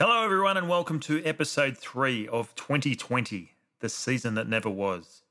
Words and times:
Hello, 0.00 0.24
everyone, 0.24 0.56
and 0.56 0.68
welcome 0.68 0.98
to 0.98 1.24
episode 1.24 1.78
three 1.78 2.26
of 2.26 2.52
2020, 2.56 3.52
the 3.78 3.88
season 3.88 4.34
that 4.34 4.48
never 4.48 4.68
was. 4.68 5.22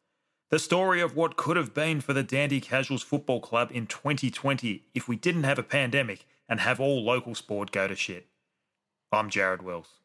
The 0.51 0.57
story 0.57 1.01
of 1.01 1.17
what 1.17 1.35
could 1.35 1.57
have 1.57 1.73
been 1.73 1.99
for 1.99 2.13
the 2.13 2.23
Dandy 2.23 2.61
Casuals 2.61 3.03
Football 3.03 3.41
Club 3.41 3.71
in 3.73 3.87
2020 3.87 4.85
if 4.95 5.05
we 5.05 5.17
didn't 5.17 5.43
have 5.43 5.59
a 5.59 5.63
pandemic 5.63 6.25
and 6.47 6.61
have 6.61 6.79
all 6.79 7.03
local 7.03 7.35
sport 7.35 7.73
go 7.73 7.89
to 7.89 7.95
shit. 7.95 8.27
I'm 9.11 9.29
Jared 9.29 9.63
Wills. 9.63 9.99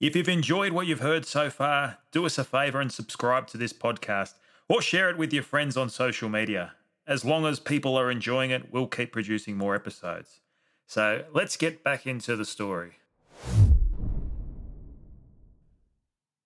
If 0.00 0.16
you've 0.16 0.28
enjoyed 0.28 0.72
what 0.72 0.88
you've 0.88 0.98
heard 0.98 1.24
so 1.24 1.48
far, 1.48 1.98
do 2.10 2.26
us 2.26 2.38
a 2.38 2.44
favour 2.44 2.80
and 2.80 2.90
subscribe 2.90 3.46
to 3.46 3.58
this 3.58 3.72
podcast 3.72 4.34
or 4.68 4.82
share 4.82 5.08
it 5.08 5.18
with 5.18 5.32
your 5.32 5.44
friends 5.44 5.76
on 5.76 5.88
social 5.88 6.28
media. 6.28 6.72
As 7.06 7.24
long 7.24 7.46
as 7.46 7.60
people 7.60 7.96
are 7.96 8.10
enjoying 8.10 8.50
it, 8.50 8.72
we'll 8.72 8.88
keep 8.88 9.12
producing 9.12 9.56
more 9.56 9.76
episodes. 9.76 10.40
So 10.88 11.26
let's 11.32 11.56
get 11.56 11.84
back 11.84 12.08
into 12.08 12.34
the 12.34 12.44
story. 12.44 12.94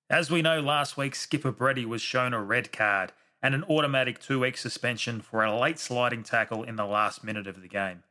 As 0.09 0.31
we 0.31 0.41
know, 0.41 0.61
last 0.61 0.97
week 0.97 1.15
Skipper 1.15 1.53
Brady 1.53 1.85
was 1.85 2.01
shown 2.01 2.33
a 2.33 2.43
red 2.43 2.73
card 2.73 3.13
and 3.43 3.55
an 3.55 3.65
automatic 3.65 4.19
two 4.19 4.41
week 4.41 4.57
suspension 4.57 5.21
for 5.21 5.45
a 5.45 5.57
late 5.57 5.79
sliding 5.79 6.25
tackle 6.25 6.63
in 6.65 6.77
the 6.77 6.85
last 6.85 7.23
minute 7.23 7.47
of 7.47 7.63
the 7.63 7.69
game. 7.69 8.03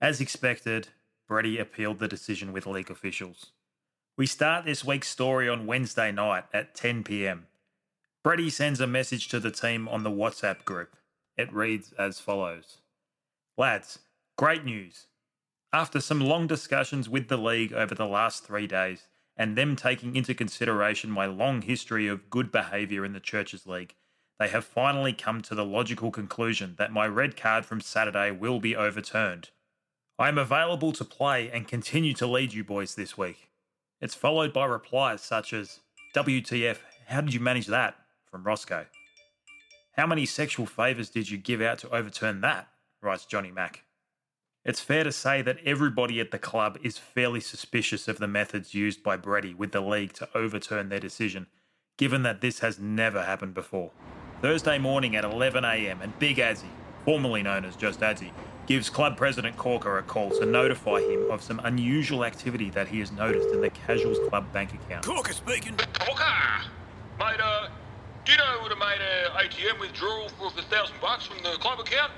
As 0.00 0.20
expected, 0.20 0.88
Brady 1.26 1.58
appealed 1.58 1.98
the 1.98 2.06
decision 2.06 2.52
with 2.52 2.66
league 2.66 2.90
officials. 2.90 3.52
We 4.16 4.26
start 4.26 4.64
this 4.64 4.84
week's 4.84 5.08
story 5.08 5.48
on 5.48 5.66
Wednesday 5.66 6.12
night 6.12 6.44
at 6.52 6.74
10 6.76 7.02
pm. 7.02 7.46
Brady 8.22 8.50
sends 8.50 8.80
a 8.80 8.86
message 8.86 9.28
to 9.28 9.40
the 9.40 9.50
team 9.50 9.88
on 9.88 10.04
the 10.04 10.10
WhatsApp 10.10 10.64
group. 10.64 10.94
It 11.36 11.52
reads 11.52 11.92
as 11.98 12.20
follows 12.20 12.78
Lads, 13.56 13.98
great 14.36 14.64
news. 14.64 15.07
After 15.72 16.00
some 16.00 16.20
long 16.20 16.46
discussions 16.46 17.10
with 17.10 17.28
the 17.28 17.36
league 17.36 17.74
over 17.74 17.94
the 17.94 18.06
last 18.06 18.44
three 18.44 18.66
days, 18.66 19.06
and 19.36 19.54
them 19.54 19.76
taking 19.76 20.16
into 20.16 20.34
consideration 20.34 21.10
my 21.10 21.26
long 21.26 21.60
history 21.60 22.08
of 22.08 22.30
good 22.30 22.50
behaviour 22.50 23.04
in 23.04 23.12
the 23.12 23.20
Churches 23.20 23.66
League, 23.66 23.94
they 24.38 24.48
have 24.48 24.64
finally 24.64 25.12
come 25.12 25.42
to 25.42 25.54
the 25.54 25.66
logical 25.66 26.10
conclusion 26.10 26.74
that 26.78 26.90
my 26.90 27.06
red 27.06 27.36
card 27.36 27.66
from 27.66 27.82
Saturday 27.82 28.30
will 28.30 28.60
be 28.60 28.74
overturned. 28.74 29.50
I 30.18 30.28
am 30.28 30.38
available 30.38 30.92
to 30.92 31.04
play 31.04 31.50
and 31.50 31.68
continue 31.68 32.14
to 32.14 32.26
lead 32.26 32.54
you 32.54 32.64
boys 32.64 32.94
this 32.94 33.18
week. 33.18 33.50
It's 34.00 34.14
followed 34.14 34.54
by 34.54 34.64
replies 34.64 35.20
such 35.20 35.52
as, 35.52 35.80
WTF, 36.14 36.78
how 37.06 37.20
did 37.20 37.34
you 37.34 37.40
manage 37.40 37.66
that? 37.66 37.94
from 38.24 38.44
Roscoe. 38.44 38.86
How 39.92 40.06
many 40.06 40.26
sexual 40.26 40.66
favours 40.66 41.10
did 41.10 41.30
you 41.30 41.38
give 41.38 41.60
out 41.60 41.78
to 41.78 41.94
overturn 41.94 42.40
that? 42.40 42.68
writes 43.02 43.26
Johnny 43.26 43.50
Mack. 43.50 43.84
It's 44.68 44.82
fair 44.82 45.02
to 45.02 45.12
say 45.12 45.40
that 45.40 45.56
everybody 45.64 46.20
at 46.20 46.30
the 46.30 46.38
club 46.38 46.76
is 46.82 46.98
fairly 46.98 47.40
suspicious 47.40 48.06
of 48.06 48.18
the 48.18 48.28
methods 48.28 48.74
used 48.74 49.02
by 49.02 49.16
Brady 49.16 49.54
with 49.54 49.72
the 49.72 49.80
league 49.80 50.12
to 50.12 50.28
overturn 50.34 50.90
their 50.90 51.00
decision, 51.00 51.46
given 51.96 52.22
that 52.24 52.42
this 52.42 52.58
has 52.58 52.78
never 52.78 53.22
happened 53.22 53.54
before. 53.54 53.92
Thursday 54.42 54.76
morning 54.76 55.16
at 55.16 55.24
11am, 55.24 56.02
and 56.02 56.18
Big 56.18 56.36
Adzi, 56.36 56.68
formerly 57.06 57.42
known 57.42 57.64
as 57.64 57.76
just 57.76 58.00
Adzi, 58.00 58.30
gives 58.66 58.90
club 58.90 59.16
president 59.16 59.56
Corker 59.56 59.96
a 59.96 60.02
call 60.02 60.28
to 60.32 60.44
notify 60.44 61.00
him 61.00 61.30
of 61.30 61.42
some 61.42 61.62
unusual 61.64 62.22
activity 62.22 62.68
that 62.68 62.88
he 62.88 62.98
has 62.98 63.10
noticed 63.10 63.48
in 63.54 63.62
the 63.62 63.70
Casuals 63.70 64.18
Club 64.28 64.52
bank 64.52 64.74
account. 64.74 65.02
Corker 65.02 65.32
speaking. 65.32 65.78
Corker! 65.98 66.68
Mate, 67.18 67.40
uh, 67.42 67.68
do 68.26 68.32
you 68.32 68.36
know 68.36 68.44
who 68.44 68.64
would 68.64 68.72
have 68.72 68.78
made 68.78 69.00
an 69.00 69.48
ATM 69.48 69.80
withdrawal 69.80 70.28
for 70.28 70.50
the 70.50 70.62
thousand 70.64 70.96
bucks 71.00 71.24
from 71.24 71.42
the 71.42 71.52
club 71.52 71.80
account? 71.80 72.12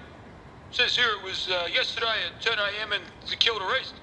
Says 0.73 0.97
here 0.97 1.11
it 1.19 1.25
was 1.25 1.49
uh, 1.51 1.67
yesterday 1.73 2.15
at 2.27 2.41
10 2.41 2.59
a.m. 2.59 2.93
in 2.93 3.01
St 3.25 3.41
Kilda 3.41 3.65
East. 3.81 3.95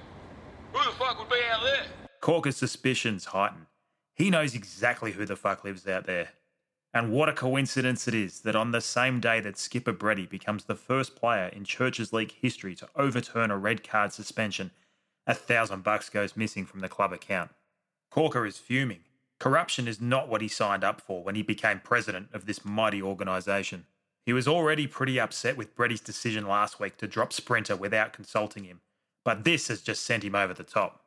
Who 0.72 0.84
the 0.84 0.96
fuck 0.96 1.18
would 1.18 1.30
be 1.30 1.40
out 1.50 1.62
there? 1.62 1.86
Corker's 2.20 2.56
suspicions 2.56 3.26
heighten. 3.26 3.66
He 4.14 4.28
knows 4.28 4.54
exactly 4.54 5.12
who 5.12 5.24
the 5.24 5.36
fuck 5.36 5.64
lives 5.64 5.88
out 5.88 6.04
there. 6.04 6.30
And 6.92 7.10
what 7.10 7.30
a 7.30 7.32
coincidence 7.32 8.06
it 8.06 8.14
is 8.14 8.40
that 8.40 8.56
on 8.56 8.72
the 8.72 8.82
same 8.82 9.18
day 9.18 9.40
that 9.40 9.56
Skipper 9.56 9.92
Brady 9.92 10.26
becomes 10.26 10.64
the 10.64 10.74
first 10.74 11.16
player 11.16 11.46
in 11.46 11.64
Church's 11.64 12.12
League 12.12 12.32
history 12.32 12.74
to 12.76 12.88
overturn 12.94 13.50
a 13.50 13.56
red 13.56 13.86
card 13.86 14.12
suspension, 14.12 14.70
a 15.26 15.34
thousand 15.34 15.84
bucks 15.84 16.10
goes 16.10 16.36
missing 16.36 16.66
from 16.66 16.80
the 16.80 16.88
club 16.88 17.14
account. 17.14 17.50
Corker 18.10 18.44
is 18.44 18.58
fuming. 18.58 19.00
Corruption 19.38 19.88
is 19.88 20.00
not 20.00 20.28
what 20.28 20.42
he 20.42 20.48
signed 20.48 20.84
up 20.84 21.00
for 21.00 21.22
when 21.22 21.34
he 21.34 21.42
became 21.42 21.80
president 21.80 22.28
of 22.34 22.44
this 22.44 22.64
mighty 22.64 23.00
organisation. 23.00 23.86
He 24.28 24.34
was 24.34 24.46
already 24.46 24.86
pretty 24.86 25.18
upset 25.18 25.56
with 25.56 25.74
Brady's 25.74 26.02
decision 26.02 26.46
last 26.46 26.78
week 26.78 26.98
to 26.98 27.08
drop 27.08 27.32
Sprinter 27.32 27.74
without 27.74 28.12
consulting 28.12 28.64
him, 28.64 28.82
but 29.24 29.44
this 29.44 29.68
has 29.68 29.80
just 29.80 30.02
sent 30.02 30.22
him 30.22 30.34
over 30.34 30.52
the 30.52 30.64
top. 30.64 31.00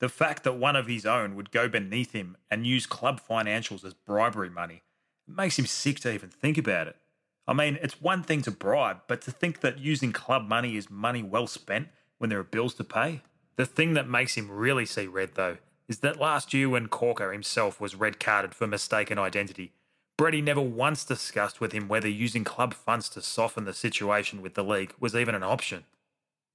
The 0.00 0.08
fact 0.08 0.42
that 0.44 0.54
one 0.54 0.74
of 0.74 0.86
his 0.86 1.04
own 1.04 1.34
would 1.34 1.50
go 1.50 1.68
beneath 1.68 2.12
him 2.12 2.38
and 2.50 2.66
use 2.66 2.86
club 2.86 3.20
financials 3.20 3.84
as 3.84 3.92
bribery 3.92 4.48
money 4.48 4.84
makes 5.28 5.58
him 5.58 5.66
sick 5.66 6.00
to 6.00 6.14
even 6.14 6.30
think 6.30 6.56
about 6.56 6.86
it. 6.86 6.96
I 7.46 7.52
mean, 7.52 7.78
it's 7.82 8.00
one 8.00 8.22
thing 8.22 8.40
to 8.40 8.50
bribe, 8.50 9.02
but 9.06 9.20
to 9.20 9.30
think 9.30 9.60
that 9.60 9.78
using 9.78 10.14
club 10.14 10.48
money 10.48 10.78
is 10.78 10.88
money 10.88 11.22
well 11.22 11.46
spent 11.46 11.88
when 12.16 12.30
there 12.30 12.38
are 12.38 12.42
bills 12.42 12.72
to 12.76 12.84
pay? 12.84 13.20
The 13.56 13.66
thing 13.66 13.92
that 13.92 14.08
makes 14.08 14.34
him 14.34 14.50
really 14.50 14.86
see 14.86 15.06
red, 15.06 15.34
though, 15.34 15.58
is 15.88 15.98
that 15.98 16.18
last 16.18 16.54
year 16.54 16.70
when 16.70 16.88
Corker 16.88 17.32
himself 17.32 17.82
was 17.82 17.94
red 17.94 18.18
carded 18.18 18.54
for 18.54 18.66
mistaken 18.66 19.18
identity, 19.18 19.74
Brady 20.18 20.40
never 20.40 20.62
once 20.62 21.04
discussed 21.04 21.60
with 21.60 21.72
him 21.72 21.88
whether 21.88 22.08
using 22.08 22.42
club 22.42 22.72
funds 22.72 23.10
to 23.10 23.20
soften 23.20 23.64
the 23.64 23.74
situation 23.74 24.40
with 24.40 24.54
the 24.54 24.64
league 24.64 24.94
was 24.98 25.14
even 25.14 25.34
an 25.34 25.42
option. 25.42 25.84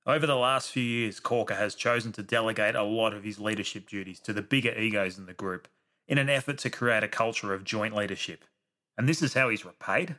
Over 0.06 0.26
the 0.26 0.36
last 0.36 0.72
few 0.72 0.82
years, 0.82 1.20
Corker 1.20 1.54
has 1.54 1.76
chosen 1.76 2.12
to 2.14 2.24
delegate 2.24 2.74
a 2.74 2.82
lot 2.82 3.14
of 3.14 3.24
his 3.24 3.40
leadership 3.40 3.88
duties 3.88 4.20
to 4.22 4.34
the 4.34 4.42
bigger 4.42 4.76
egos 4.76 5.20
in 5.20 5.28
the 5.28 5.34
group 5.34 5.68
in 6.08 6.18
an 6.18 6.28
effort 6.30 6.58
to 6.60 6.72
create 6.72 7.04
a 7.04 7.08
culture 7.08 7.54
of 7.54 7.64
joint 7.64 7.96
leadership. 7.96 8.46
And 8.98 9.08
this 9.08 9.22
is 9.22 9.36
how 9.36 9.50
he's 9.50 9.64
repaid? 9.64 10.16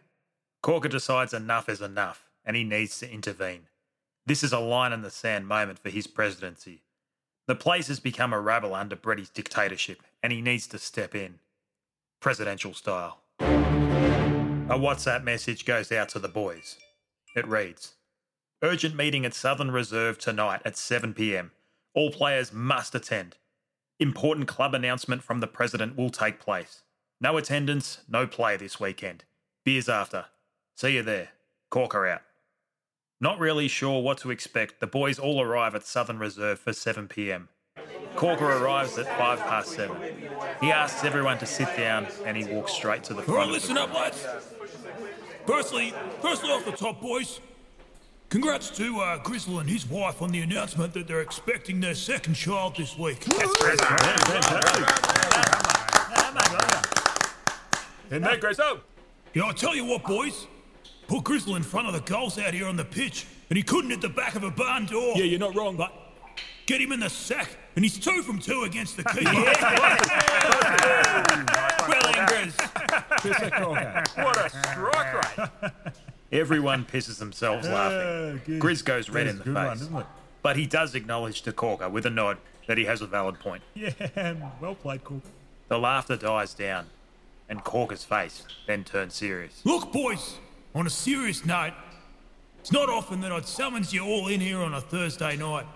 Corker 0.62 0.88
decides 0.88 1.34
enough 1.34 1.68
is 1.68 1.80
enough 1.80 2.30
and 2.44 2.56
he 2.56 2.62
needs 2.62 3.00
to 3.00 3.10
intervene. 3.10 3.66
This 4.24 4.44
is 4.44 4.52
a 4.52 4.60
line 4.60 4.92
in 4.92 5.02
the 5.02 5.10
sand 5.10 5.48
moment 5.48 5.80
for 5.80 5.90
his 5.90 6.06
presidency. 6.06 6.82
The 7.48 7.56
place 7.56 7.88
has 7.88 7.98
become 7.98 8.32
a 8.32 8.40
rabble 8.40 8.72
under 8.72 8.94
Brady's 8.94 9.30
dictatorship 9.30 10.00
and 10.22 10.32
he 10.32 10.40
needs 10.40 10.68
to 10.68 10.78
step 10.78 11.16
in. 11.16 11.40
Presidential 12.20 12.72
style. 12.72 13.21
A 13.42 14.78
WhatsApp 14.78 15.24
message 15.24 15.64
goes 15.64 15.92
out 15.92 16.08
to 16.10 16.18
the 16.18 16.28
boys. 16.28 16.78
It 17.36 17.46
reads 17.46 17.94
Urgent 18.62 18.94
meeting 18.94 19.26
at 19.26 19.34
Southern 19.34 19.70
Reserve 19.70 20.18
tonight 20.18 20.62
at 20.64 20.76
7 20.76 21.12
pm. 21.14 21.50
All 21.94 22.10
players 22.10 22.52
must 22.52 22.94
attend. 22.94 23.36
Important 23.98 24.48
club 24.48 24.74
announcement 24.74 25.22
from 25.22 25.40
the 25.40 25.46
president 25.46 25.96
will 25.96 26.10
take 26.10 26.40
place. 26.40 26.82
No 27.20 27.36
attendance, 27.36 27.98
no 28.08 28.26
play 28.26 28.56
this 28.56 28.80
weekend. 28.80 29.24
Beers 29.64 29.88
after. 29.88 30.26
See 30.74 30.94
you 30.94 31.02
there. 31.02 31.28
Corker 31.70 32.06
out. 32.06 32.22
Not 33.20 33.38
really 33.38 33.68
sure 33.68 34.02
what 34.02 34.18
to 34.18 34.30
expect, 34.30 34.80
the 34.80 34.86
boys 34.86 35.18
all 35.18 35.40
arrive 35.40 35.74
at 35.74 35.86
Southern 35.86 36.18
Reserve 36.18 36.58
for 36.58 36.72
7 36.72 37.08
pm. 37.08 37.48
Corker 38.16 38.44
arrives 38.58 38.98
at 38.98 39.06
5 39.18 39.38
past 39.40 39.70
7. 39.72 39.96
He 40.60 40.70
asks 40.70 41.04
everyone 41.04 41.38
to 41.38 41.46
sit 41.46 41.68
down 41.76 42.06
and 42.24 42.36
he 42.36 42.44
walks 42.44 42.72
straight 42.72 43.02
to 43.04 43.14
the 43.14 43.20
All 43.20 43.24
front. 43.24 43.36
right, 43.38 43.44
of 43.44 43.48
the 43.48 43.52
listen 43.54 43.78
up, 43.78 43.92
lads. 43.94 44.26
Firstly, 45.46 45.92
firstly 46.20 46.50
off 46.50 46.64
the 46.64 46.72
top, 46.72 47.00
boys. 47.00 47.40
Congrats 48.28 48.70
to 48.70 48.98
uh, 49.00 49.18
Grizzle 49.18 49.58
and 49.58 49.68
his 49.68 49.86
wife 49.88 50.22
on 50.22 50.30
the 50.30 50.40
announcement 50.40 50.94
that 50.94 51.06
they're 51.06 51.20
expecting 51.20 51.80
their 51.80 51.94
second 51.94 52.34
child 52.34 52.76
this 52.76 52.96
week. 52.96 53.20
That's 53.20 53.52
Isn't 58.10 58.22
that 58.22 58.40
great? 58.40 58.56
So, 58.56 58.80
Yeah, 59.34 59.46
I 59.46 59.52
tell 59.52 59.74
you 59.74 59.84
what, 59.86 60.04
boys. 60.04 60.46
Put 61.08 61.24
Grizzle 61.24 61.56
in 61.56 61.62
front 61.62 61.88
of 61.88 61.94
the 61.94 62.00
goals 62.00 62.38
out 62.38 62.54
here 62.54 62.66
on 62.66 62.76
the 62.76 62.84
pitch, 62.84 63.26
and 63.50 63.56
he 63.56 63.62
couldn't 63.62 63.90
hit 63.90 64.00
the 64.00 64.08
back 64.08 64.34
of 64.34 64.44
a 64.44 64.50
barn 64.50 64.86
door. 64.86 65.14
yeah, 65.16 65.24
you're 65.24 65.38
not 65.38 65.54
wrong. 65.54 65.76
But 65.76 65.92
get 66.66 66.80
him 66.80 66.92
in 66.92 67.00
the 67.00 67.10
sack, 67.10 67.50
and 67.76 67.84
he's 67.84 67.98
two 67.98 68.22
from 68.22 68.38
two 68.38 68.62
against 68.64 68.96
the 68.96 69.04
keeper. 69.04 69.30
Well, 71.88 72.12
Ingers. 72.12 72.54
What 74.16 74.46
a 74.46 74.50
strike 74.50 75.38
rate. 75.38 75.72
Everyone 76.32 76.84
pisses 76.84 77.18
themselves 77.18 77.66
laughing. 77.68 78.40
Grizz 78.60 78.84
goes 78.84 79.10
red 79.10 79.26
in 79.26 79.38
the 79.38 79.44
good 79.44 79.54
face. 79.54 79.66
one, 79.66 79.76
isn't 79.78 79.96
it? 79.96 80.06
But 80.42 80.56
he 80.56 80.66
does 80.66 80.94
acknowledge 80.94 81.42
to 81.42 81.52
Corker 81.52 81.88
with 81.88 82.06
a 82.06 82.10
nod 82.10 82.38
that 82.68 82.78
he 82.78 82.84
has 82.84 83.02
a 83.02 83.06
valid 83.06 83.38
point. 83.40 83.62
Yeah, 83.74 84.34
well 84.60 84.74
played, 84.76 85.02
Cook. 85.04 85.22
The 85.68 85.78
laughter 85.78 86.16
dies 86.16 86.54
down, 86.54 86.86
and 87.48 87.62
Corker's 87.64 88.04
face 88.04 88.44
then 88.66 88.84
turns 88.84 89.14
serious. 89.14 89.60
Look, 89.64 89.92
boys, 89.92 90.36
on 90.74 90.86
a 90.86 90.90
serious 90.90 91.44
note, 91.44 91.72
it's 92.60 92.72
not 92.72 92.88
often 92.88 93.20
that 93.22 93.32
I'd 93.32 93.46
summons 93.46 93.92
you 93.92 94.04
all 94.04 94.28
in 94.28 94.40
here 94.40 94.58
on 94.58 94.74
a 94.74 94.80
Thursday 94.80 95.36
night, 95.36 95.66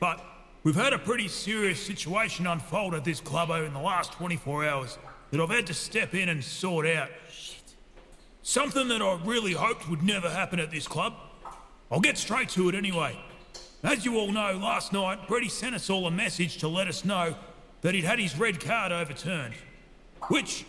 but 0.00 0.24
we've 0.64 0.74
had 0.74 0.92
a 0.92 0.98
pretty 0.98 1.28
serious 1.28 1.84
situation 1.84 2.46
unfold 2.46 2.94
at 2.94 3.04
this 3.04 3.20
club 3.20 3.50
over 3.50 3.68
the 3.68 3.78
last 3.78 4.12
24 4.12 4.66
hours 4.66 4.98
that 5.30 5.40
I've 5.40 5.50
had 5.50 5.66
to 5.66 5.74
step 5.74 6.14
in 6.14 6.28
and 6.28 6.42
sort 6.42 6.86
out. 6.86 7.10
Something 8.42 8.88
that 8.88 9.02
I 9.02 9.20
really 9.24 9.52
hoped 9.52 9.88
would 9.88 10.02
never 10.02 10.30
happen 10.30 10.58
at 10.58 10.70
this 10.70 10.88
club. 10.88 11.14
I'll 11.90 12.00
get 12.00 12.16
straight 12.18 12.48
to 12.50 12.68
it 12.68 12.74
anyway. 12.74 13.18
As 13.82 14.04
you 14.04 14.18
all 14.18 14.32
know, 14.32 14.52
last 14.56 14.92
night, 14.92 15.28
Brady 15.28 15.48
sent 15.48 15.74
us 15.74 15.88
all 15.88 16.06
a 16.06 16.10
message 16.10 16.58
to 16.58 16.68
let 16.68 16.88
us 16.88 17.04
know 17.04 17.36
that 17.82 17.94
he'd 17.94 18.04
had 18.04 18.18
his 18.18 18.36
red 18.38 18.58
card 18.58 18.90
overturned. 18.90 19.54
Which, 20.28 20.64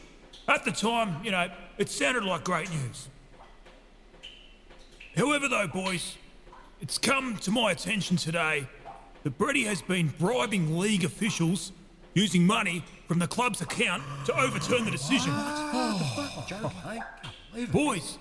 at 0.48 0.64
the 0.64 0.72
time, 0.72 1.24
you 1.24 1.32
know, 1.32 1.50
it 1.78 1.90
sounded 1.90 2.24
like 2.24 2.44
great 2.44 2.70
news. 2.70 3.08
However, 5.16 5.48
though, 5.48 5.68
boys, 5.68 6.18
it's 6.82 6.98
come 6.98 7.38
to 7.38 7.52
my 7.52 7.72
attention 7.72 8.16
today 8.16 8.68
that 9.24 9.38
Brady 9.38 9.64
has 9.64 9.82
been 9.82 10.14
bribing 10.20 10.78
league 10.78 11.04
officials 11.04 11.72
using 12.14 12.46
money 12.46 12.84
from 13.08 13.20
the 13.20 13.28
club's 13.28 13.62
account 13.62 14.04
to 14.26 14.40
overturn 14.40 14.86
the 14.86 14.92
decision. 14.92 15.32
Oh, 15.34 17.02
Boys, 17.72 18.18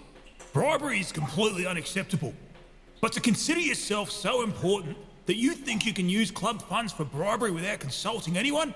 bribery 0.52 1.00
is 1.00 1.12
completely 1.12 1.66
unacceptable. 1.66 2.34
But 3.00 3.12
to 3.12 3.20
consider 3.20 3.60
yourself 3.60 4.10
so 4.10 4.42
important 4.42 4.96
that 5.26 5.36
you 5.36 5.52
think 5.52 5.86
you 5.86 5.92
can 5.92 6.08
use 6.08 6.30
club 6.30 6.62
funds 6.62 6.92
for 6.92 7.04
bribery 7.04 7.50
without 7.50 7.80
consulting 7.80 8.36
anyone? 8.36 8.74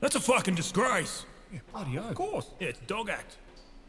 That's 0.00 0.14
a 0.14 0.20
fucking 0.20 0.54
disgrace. 0.54 1.26
Bloody 1.72 1.98
oath. 1.98 2.10
Of 2.10 2.14
course. 2.16 2.50
Yeah, 2.60 2.68
it's 2.68 2.80
a 2.80 2.84
dog 2.84 3.10
act. 3.10 3.36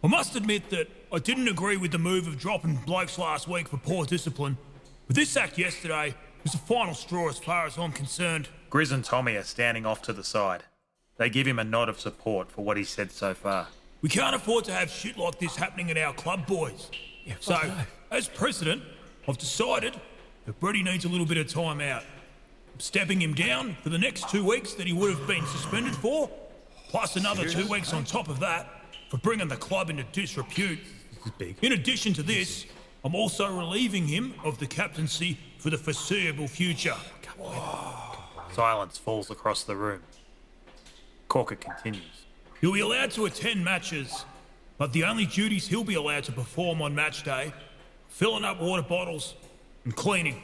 I 0.03 0.07
must 0.07 0.35
admit 0.35 0.69
that 0.69 0.87
I 1.11 1.19
didn't 1.19 1.47
agree 1.47 1.77
with 1.77 1.91
the 1.91 1.97
move 1.97 2.27
of 2.27 2.37
dropping 2.37 2.75
blokes 2.77 3.17
last 3.17 3.47
week 3.47 3.67
for 3.67 3.77
poor 3.77 4.05
discipline, 4.05 4.57
but 5.07 5.15
this 5.15 5.35
act 5.35 5.57
yesterday 5.57 6.13
was 6.47 6.53
the 6.53 6.65
final 6.65 6.93
straw 6.93 7.27
as 7.27 7.37
far 7.37 7.65
as 7.65 7.77
I'm 7.77 7.91
concerned. 7.91 8.47
Grizz 8.69 8.93
and 8.93 9.03
Tommy 9.03 9.35
are 9.35 9.43
standing 9.43 9.85
off 9.85 10.01
to 10.03 10.13
the 10.13 10.23
side. 10.23 10.63
They 11.17 11.29
give 11.29 11.45
him 11.45 11.59
a 11.59 11.63
nod 11.65 11.89
of 11.89 11.99
support 11.99 12.49
for 12.49 12.63
what 12.63 12.77
he 12.77 12.85
said 12.85 13.11
so 13.11 13.33
far. 13.33 13.67
We 14.01 14.07
can't 14.07 14.33
afford 14.33 14.63
to 14.65 14.71
have 14.71 14.89
shit 14.89 15.17
like 15.17 15.39
this 15.39 15.57
happening 15.57 15.91
at 15.91 15.97
our 15.97 16.13
club, 16.13 16.47
boys. 16.47 16.89
Yeah, 17.25 17.33
so, 17.41 17.55
no. 17.61 17.73
as 18.11 18.29
president, 18.29 18.81
I've 19.27 19.37
decided 19.37 19.99
that 20.45 20.57
Brady 20.61 20.83
needs 20.83 21.03
a 21.03 21.09
little 21.09 21.25
bit 21.25 21.35
of 21.35 21.49
time 21.49 21.81
out. 21.81 22.03
I'm 22.73 22.79
stepping 22.79 23.21
him 23.21 23.33
down 23.33 23.75
for 23.83 23.89
the 23.89 23.97
next 23.97 24.29
two 24.29 24.45
weeks 24.45 24.73
that 24.75 24.87
he 24.87 24.93
would 24.93 25.13
have 25.13 25.27
been 25.27 25.45
suspended 25.47 25.95
for, 25.95 26.29
plus 26.87 27.17
another 27.17 27.49
two 27.49 27.67
weeks 27.67 27.91
on 27.91 28.05
top 28.05 28.29
of 28.29 28.39
that 28.39 28.69
for 29.09 29.17
bringing 29.17 29.49
the 29.49 29.57
club 29.57 29.89
into 29.89 30.03
disrepute. 30.13 30.79
This 31.13 31.25
is 31.25 31.31
big. 31.37 31.57
In 31.61 31.73
addition 31.73 32.13
to 32.13 32.23
this, 32.23 32.67
I'm 33.03 33.15
also 33.15 33.53
relieving 33.53 34.07
him 34.07 34.33
of 34.45 34.59
the 34.59 34.67
captaincy 34.67 35.37
for 35.57 35.69
the 35.69 35.77
foreseeable 35.77 36.47
future. 36.47 36.95
Silence 38.53 38.97
falls 38.97 39.29
across 39.29 39.63
the 39.63 39.75
room. 39.75 40.01
Corker 41.27 41.55
continues. 41.55 42.25
He'll 42.61 42.73
be 42.73 42.79
allowed 42.79 43.11
to 43.11 43.25
attend 43.25 43.63
matches, 43.63 44.25
but 44.77 44.93
the 44.93 45.03
only 45.03 45.25
duties 45.25 45.67
he'll 45.67 45.83
be 45.83 45.95
allowed 45.95 46.23
to 46.25 46.31
perform 46.31 46.81
on 46.81 46.95
match 46.95 47.23
day 47.23 47.53
filling 48.07 48.43
up 48.43 48.59
water 48.61 48.81
bottles 48.81 49.35
and 49.83 49.95
cleaning. 49.95 50.41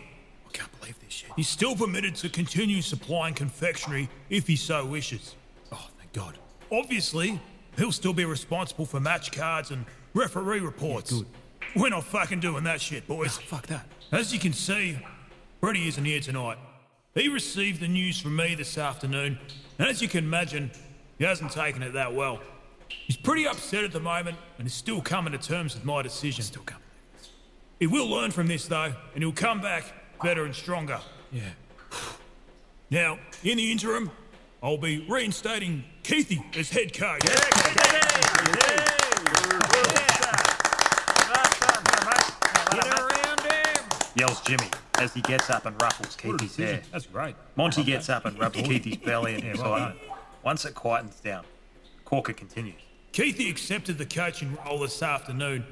I 0.48 0.52
can't 0.52 0.80
believe 0.80 1.00
this 1.00 1.12
shit. 1.14 1.32
He's 1.36 1.48
still 1.48 1.76
permitted 1.76 2.16
to 2.18 2.30
continue 2.30 2.82
supplying 2.82 3.34
confectionery 3.34 4.10
if 4.30 4.46
he 4.46 4.56
so 4.56 4.86
wishes. 4.86 5.36
Oh, 5.72 5.88
thank 5.98 6.14
God. 6.14 6.38
Obviously, 6.72 7.40
he'll 7.78 7.92
still 7.92 8.14
be 8.14 8.26
responsible 8.26 8.86
for 8.86 9.00
match 9.00 9.32
cards 9.32 9.72
and 9.72 9.86
referee 10.14 10.60
reports. 10.60 11.12
good. 11.12 11.26
We're 11.76 11.90
not 11.90 12.04
fucking 12.04 12.42
doing 12.42 12.64
that 12.66 12.82
shit, 12.82 13.08
boys. 13.08 13.38
Fuck 13.38 13.68
that. 13.68 13.88
As 14.14 14.32
you 14.32 14.38
can 14.38 14.54
see, 14.54 14.96
Brady 15.60 15.88
isn't 15.88 16.06
here 16.06 16.20
tonight. 16.20 16.60
He 17.16 17.30
received 17.30 17.80
the 17.80 17.88
news 17.88 18.22
from 18.22 18.36
me 18.36 18.54
this 18.54 18.78
afternoon, 18.78 19.40
and 19.80 19.88
as 19.88 20.04
you 20.04 20.08
can 20.08 20.24
imagine, 20.24 20.70
he 21.18 21.24
hasn't 21.24 21.52
taken 21.52 21.82
it 21.82 21.94
that 21.94 22.14
well. 22.14 22.40
He's 22.90 23.18
pretty 23.18 23.48
upset 23.48 23.84
at 23.84 23.92
the 23.92 24.00
moment 24.00 24.38
and 24.60 24.68
is 24.68 24.74
still 24.76 25.02
coming 25.02 25.34
to 25.34 25.40
terms 25.40 25.74
with 25.74 25.84
my 25.84 26.04
decision. 26.04 26.44
Still 26.44 26.62
can't 26.62 26.80
He 27.80 27.88
will 27.88 28.08
learn 28.08 28.30
from 28.30 28.46
this 28.46 28.68
though, 28.68 28.94
and 29.16 29.24
he'll 29.24 29.32
come 29.32 29.62
back 29.62 29.86
better 30.22 30.46
and 30.46 30.54
stronger. 30.54 31.00
Yeah. 31.32 31.50
Now, 32.92 33.18
in 33.44 33.58
the 33.58 33.72
interim, 33.72 34.12
I'll 34.62 34.78
be 34.78 35.08
reinstating 35.10 35.86
Keithy 36.04 36.56
as 36.56 36.70
head 36.70 36.94
coach. 36.94 37.24
Yells 44.16 44.42
Jimmy 44.42 44.68
as 45.00 45.14
he 45.14 45.22
gets 45.22 45.50
up 45.50 45.66
and 45.66 45.80
ruffles 45.82 46.16
Keithy's 46.16 46.56
hair. 46.56 46.82
That's 46.92 47.06
great. 47.08 47.36
Monty 47.56 47.84
gets 47.84 48.10
up 48.10 48.26
and 48.26 48.38
rubs 48.40 48.58
Keithy's 48.58 48.98
belly 48.98 49.36
and 49.36 49.44
excitement. 49.50 49.96
Once 50.44 50.66
it 50.66 50.76
quietens 50.76 51.22
down, 51.22 51.44
Corker 52.06 52.34
continues. 52.34 52.82
Keithy 53.12 53.50
accepted 53.50 53.98
the 53.98 54.06
coaching 54.06 54.58
role 54.66 54.80
this 54.80 55.02
afternoon. 55.02 55.66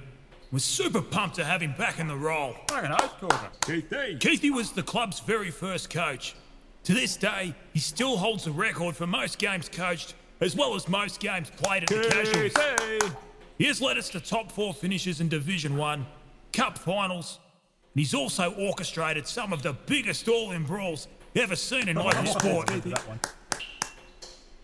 Was 0.52 0.64
super 0.66 1.02
pumped 1.02 1.38
to 1.38 1.46
have 1.46 1.62
him 1.62 1.74
back 1.78 2.00
in 2.00 2.08
the 2.08 2.16
role. 2.16 2.56
Fucking 2.68 2.92
oath, 2.92 3.16
Corker. 3.20 3.50
Keithy. 3.62 4.20
Keithy 4.20 4.52
was 4.52 4.72
the 4.72 4.84
club's 4.84 5.20
very 5.22 5.50
first 5.50 5.90
coach. 5.90 6.36
To 6.84 6.94
this 6.94 7.16
day, 7.16 7.54
he 7.74 7.80
still 7.80 8.18
holds 8.18 8.44
the 8.46 8.52
record 8.52 8.96
for 8.96 9.08
most 9.08 9.38
games 9.40 9.70
coached, 9.70 10.14
as 10.42 10.56
well 10.56 10.76
as 10.76 10.90
most 10.90 11.20
games 11.20 11.50
played 11.52 11.84
at 11.84 11.90
the 11.90 12.10
casuals. 12.10 12.54
Keithy. 12.54 13.16
He 13.58 13.66
has 13.68 13.80
led 13.82 13.98
us 13.98 14.10
to 14.10 14.20
top 14.20 14.52
four 14.52 14.74
finishes 14.74 15.22
in 15.22 15.30
Division 15.30 15.78
One, 15.78 16.06
Cup 16.52 16.78
finals, 16.78 17.40
and 17.94 18.00
he's 18.00 18.14
also 18.14 18.54
orchestrated 18.54 19.28
some 19.28 19.52
of 19.52 19.64
the 19.64 19.74
biggest 19.74 20.28
all-in 20.30 20.64
brawls 20.64 21.08
ever 21.36 21.56
seen 21.56 21.90
in 21.90 21.98
local 21.98 22.26
sport. 22.26 22.72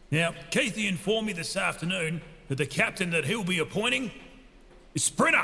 Now, 0.10 0.34
Keithy 0.52 0.88
informed 0.88 1.28
me 1.28 1.34
this 1.34 1.58
afternoon 1.58 2.22
that 2.48 2.58
the 2.58 2.66
captain 2.66 3.10
that 3.10 3.26
he'll 3.26 3.44
be 3.44 3.60
appointing 3.60 4.12
is 4.96 5.04
Sprinter. 5.04 5.44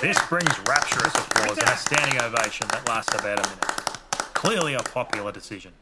This 0.00 0.18
brings 0.28 0.58
rapturous 0.66 1.14
applause 1.14 1.58
and 1.58 1.68
a 1.68 1.76
standing 1.76 2.20
ovation 2.20 2.66
that 2.68 2.86
lasts 2.88 3.14
about 3.14 3.38
a 3.38 3.48
minute. 3.48 3.64
Clearly 4.34 4.74
a 4.74 4.82
popular 4.82 5.30
decision. 5.30 5.72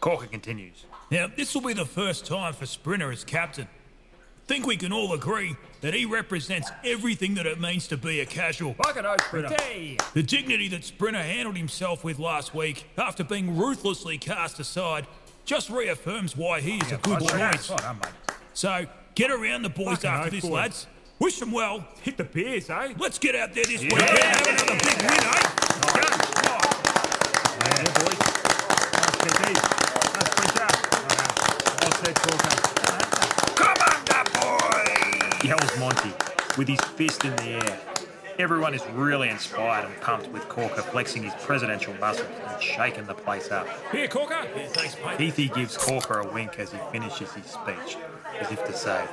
Corker 0.00 0.26
continues. 0.26 0.84
Now, 1.10 1.26
this 1.34 1.54
will 1.54 1.62
be 1.62 1.72
the 1.72 1.86
first 1.86 2.26
time 2.26 2.52
for 2.52 2.66
Sprinter 2.66 3.10
as 3.10 3.24
captain. 3.24 3.66
I 4.50 4.52
think 4.52 4.66
we 4.66 4.76
can 4.76 4.92
all 4.92 5.12
agree 5.12 5.54
that 5.80 5.94
he 5.94 6.04
represents 6.06 6.68
everything 6.84 7.34
that 7.34 7.46
it 7.46 7.60
means 7.60 7.86
to 7.86 7.96
be 7.96 8.18
a 8.18 8.26
casual. 8.26 8.74
Fucking 8.74 9.06
oath, 9.06 9.24
Sprinter. 9.28 9.54
The 10.12 10.24
dignity 10.24 10.66
that 10.70 10.82
Sprinter 10.82 11.22
handled 11.22 11.56
himself 11.56 12.02
with 12.02 12.18
last 12.18 12.52
week 12.52 12.84
after 12.98 13.22
being 13.22 13.56
ruthlessly 13.56 14.18
cast 14.18 14.58
aside 14.58 15.06
just 15.44 15.70
reaffirms 15.70 16.36
why 16.36 16.60
he 16.60 16.78
is 16.78 16.90
a 16.90 16.96
good 16.96 17.20
choice. 17.20 17.68
Well 17.68 17.78
done. 17.78 18.00
So, 18.52 18.86
get 19.14 19.30
around 19.30 19.62
the 19.62 19.68
boys 19.70 19.98
Fucking 20.02 20.10
after 20.10 20.26
oath, 20.26 20.32
this, 20.32 20.40
boys. 20.42 20.50
lads. 20.50 20.86
Wish 21.20 21.38
them 21.38 21.52
well. 21.52 21.86
Hit 22.02 22.16
the 22.16 22.24
beers, 22.24 22.68
eh? 22.70 22.94
Let's 22.98 23.20
get 23.20 23.36
out 23.36 23.54
there 23.54 23.62
this 23.66 23.82
weekend 23.82 24.02
and 24.02 24.18
have 24.18 24.46
another 24.48 24.80
big 24.80 24.96
win, 24.96 25.12
eh? 25.12 25.46
Yeah, 27.62 27.84
boys. 27.94 28.18
Nice 28.98 29.16
Keithy. 29.22 29.54
Nice 30.16 30.30
preacher. 30.34 30.66
Well 31.82 31.92
said, 32.02 32.16
Corker. 32.16 32.56
Come 33.54 33.68
on, 33.68 34.04
that 34.06 34.26
boy! 34.32 35.29
Yells 35.44 35.78
Monty, 35.78 36.12
with 36.58 36.68
his 36.68 36.80
fist 36.80 37.24
in 37.24 37.34
the 37.36 37.64
air. 37.64 37.80
Everyone 38.38 38.74
is 38.74 38.84
really 38.92 39.28
inspired 39.28 39.86
and 39.86 40.00
pumped 40.00 40.28
with 40.28 40.48
Corker 40.48 40.82
flexing 40.82 41.22
his 41.22 41.32
presidential 41.42 41.94
muscles 41.94 42.28
and 42.46 42.62
shaking 42.62 43.04
the 43.06 43.14
place 43.14 43.50
up. 43.50 43.66
Here, 43.90 44.08
Corker. 44.08 44.46
Yeah, 44.56 44.66
thanks, 44.68 44.96
mate. 45.04 45.18
Keithy 45.18 45.54
gives 45.54 45.76
Corker 45.76 46.20
a 46.20 46.32
wink 46.32 46.58
as 46.58 46.72
he 46.72 46.78
finishes 46.92 47.32
his 47.32 47.46
speech, 47.46 47.96
as 48.38 48.50
if 48.50 48.64
to 48.66 48.72
say, 48.72 49.04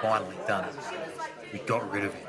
finally 0.00 0.36
done 0.46 0.64
it. 0.64 0.74
We 1.52 1.58
got 1.60 1.90
rid 1.92 2.04
of 2.04 2.14
him. 2.14 2.26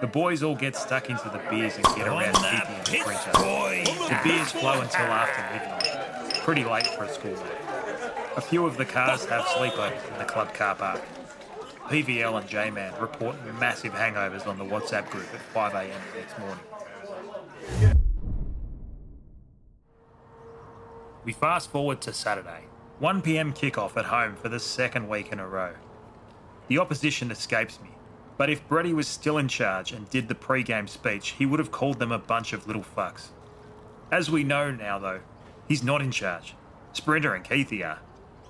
The 0.00 0.06
boys 0.06 0.42
all 0.42 0.54
get 0.56 0.76
stuck 0.76 1.10
into 1.10 1.28
the 1.30 1.40
beers 1.50 1.76
and 1.76 1.84
get 1.96 2.06
around 2.06 2.34
that 2.34 2.66
Keithy 2.66 2.76
and 2.76 2.86
pitch, 2.86 3.00
Sprinter. 3.02 3.32
boy. 3.32 3.84
The 4.08 4.20
beers 4.22 4.52
flow 4.52 4.80
until 4.80 5.06
after 5.06 5.42
midnight. 5.54 6.42
Pretty 6.44 6.64
late 6.64 6.86
for 6.88 7.04
a 7.04 7.12
school 7.12 7.32
night. 7.32 7.60
A 8.36 8.40
few 8.40 8.66
of 8.66 8.76
the 8.76 8.84
cars 8.84 9.24
have 9.26 9.44
sleepovers 9.46 10.12
in 10.12 10.18
the 10.18 10.24
club 10.24 10.52
car 10.54 10.74
park. 10.74 11.00
PVL 11.88 12.40
and 12.40 12.48
J-Man 12.48 12.92
report 13.00 13.36
massive 13.58 13.92
hangovers 13.92 14.46
on 14.46 14.58
the 14.58 14.64
WhatsApp 14.64 15.08
group 15.10 15.26
at 15.32 15.54
5am 15.54 15.92
the 16.12 16.18
next 16.18 16.38
morning. 16.38 17.96
We 21.24 21.32
fast 21.32 21.70
forward 21.70 22.00
to 22.02 22.12
Saturday. 22.12 22.64
1pm 23.00 23.54
kickoff 23.56 23.96
at 23.96 24.06
home 24.06 24.36
for 24.36 24.48
the 24.48 24.58
second 24.58 25.08
week 25.08 25.32
in 25.32 25.38
a 25.38 25.46
row. 25.46 25.74
The 26.68 26.78
opposition 26.78 27.30
escapes 27.30 27.80
me, 27.80 27.90
but 28.36 28.50
if 28.50 28.66
Brady 28.68 28.92
was 28.92 29.06
still 29.06 29.38
in 29.38 29.48
charge 29.48 29.92
and 29.92 30.08
did 30.10 30.28
the 30.28 30.34
pre-game 30.34 30.88
speech, 30.88 31.30
he 31.38 31.46
would 31.46 31.58
have 31.58 31.70
called 31.70 31.98
them 31.98 32.12
a 32.12 32.18
bunch 32.18 32.52
of 32.52 32.66
little 32.66 32.84
fucks. 32.96 33.28
As 34.10 34.30
we 34.30 34.44
know 34.44 34.70
now, 34.70 34.98
though, 34.98 35.20
he's 35.68 35.82
not 35.82 36.00
in 36.00 36.10
charge. 36.10 36.54
Sprinter 36.92 37.34
and 37.34 37.44
Keithy 37.44 37.84
are. 37.84 38.00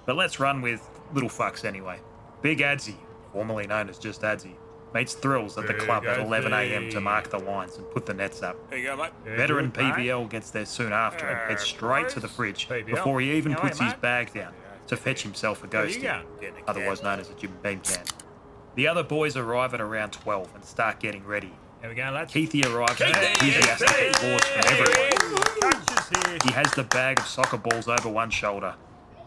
But 0.04 0.16
let's 0.16 0.38
run 0.38 0.62
with 0.62 0.88
little 1.12 1.28
fucks 1.28 1.64
anyway. 1.64 1.98
Big 2.42 2.58
Adsy, 2.58 2.94
formerly 3.32 3.66
known 3.66 3.88
as 3.88 3.98
just 3.98 4.22
Adzi, 4.22 4.54
meets 4.94 5.14
Thrills 5.14 5.58
at 5.58 5.66
the 5.66 5.74
club 5.74 6.06
at 6.06 6.18
11am 6.18 6.90
to 6.92 7.00
mark 7.00 7.30
the 7.30 7.38
lines 7.38 7.76
and 7.76 7.90
put 7.90 8.06
the 8.06 8.14
nets 8.14 8.42
up. 8.42 8.56
There 8.70 8.78
you 8.78 8.86
go, 8.86 8.96
mate. 8.96 9.12
Veteran 9.24 9.70
PVL 9.70 10.28
gets 10.30 10.50
there 10.50 10.64
soon 10.64 10.92
after 10.92 11.26
and 11.26 11.50
heads 11.50 11.62
straight 11.62 12.08
to 12.10 12.20
the 12.20 12.28
fridge 12.28 12.68
before 12.68 13.20
he 13.20 13.32
even 13.32 13.54
puts 13.54 13.78
his 13.78 13.92
bag 13.94 14.32
down 14.32 14.52
to 14.86 14.96
fetch 14.96 15.22
himself 15.22 15.64
a 15.64 15.66
Where 15.66 15.86
you 15.86 16.00
ghost, 16.00 16.02
going? 16.40 16.52
Otherwise 16.66 17.02
known 17.02 17.20
as 17.20 17.28
a 17.28 17.34
Jim 17.34 17.52
Beam 17.62 17.80
can. 17.80 18.04
The 18.76 18.88
other 18.88 19.02
boys 19.02 19.36
arrive 19.36 19.74
at 19.74 19.80
around 19.80 20.12
12 20.12 20.54
and 20.54 20.64
start 20.64 21.00
getting 21.00 21.24
ready, 21.24 21.52
There 21.80 21.90
we 21.90 21.96
go, 21.96 22.10
lads. 22.10 22.32
Keithy 22.32 22.64
arrives 22.64 22.98
with 23.00 23.08
enthusiastic 23.08 24.16
applause 24.16 24.44
from 24.44 24.62
everyone. 24.66 26.42
He 26.42 26.52
has 26.52 26.70
the 26.72 26.84
bag 26.84 27.18
of 27.18 27.26
soccer 27.26 27.56
balls 27.56 27.88
over 27.88 28.08
one 28.08 28.30
shoulder, 28.30 28.74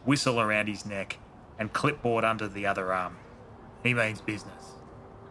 whistle 0.06 0.40
around 0.40 0.68
his 0.68 0.86
neck, 0.86 1.18
and 1.58 1.74
clipboard 1.74 2.24
under 2.24 2.48
the 2.48 2.66
other 2.66 2.94
arm. 2.94 3.18
He 3.84 3.94
means 3.94 4.22
business. 4.22 4.76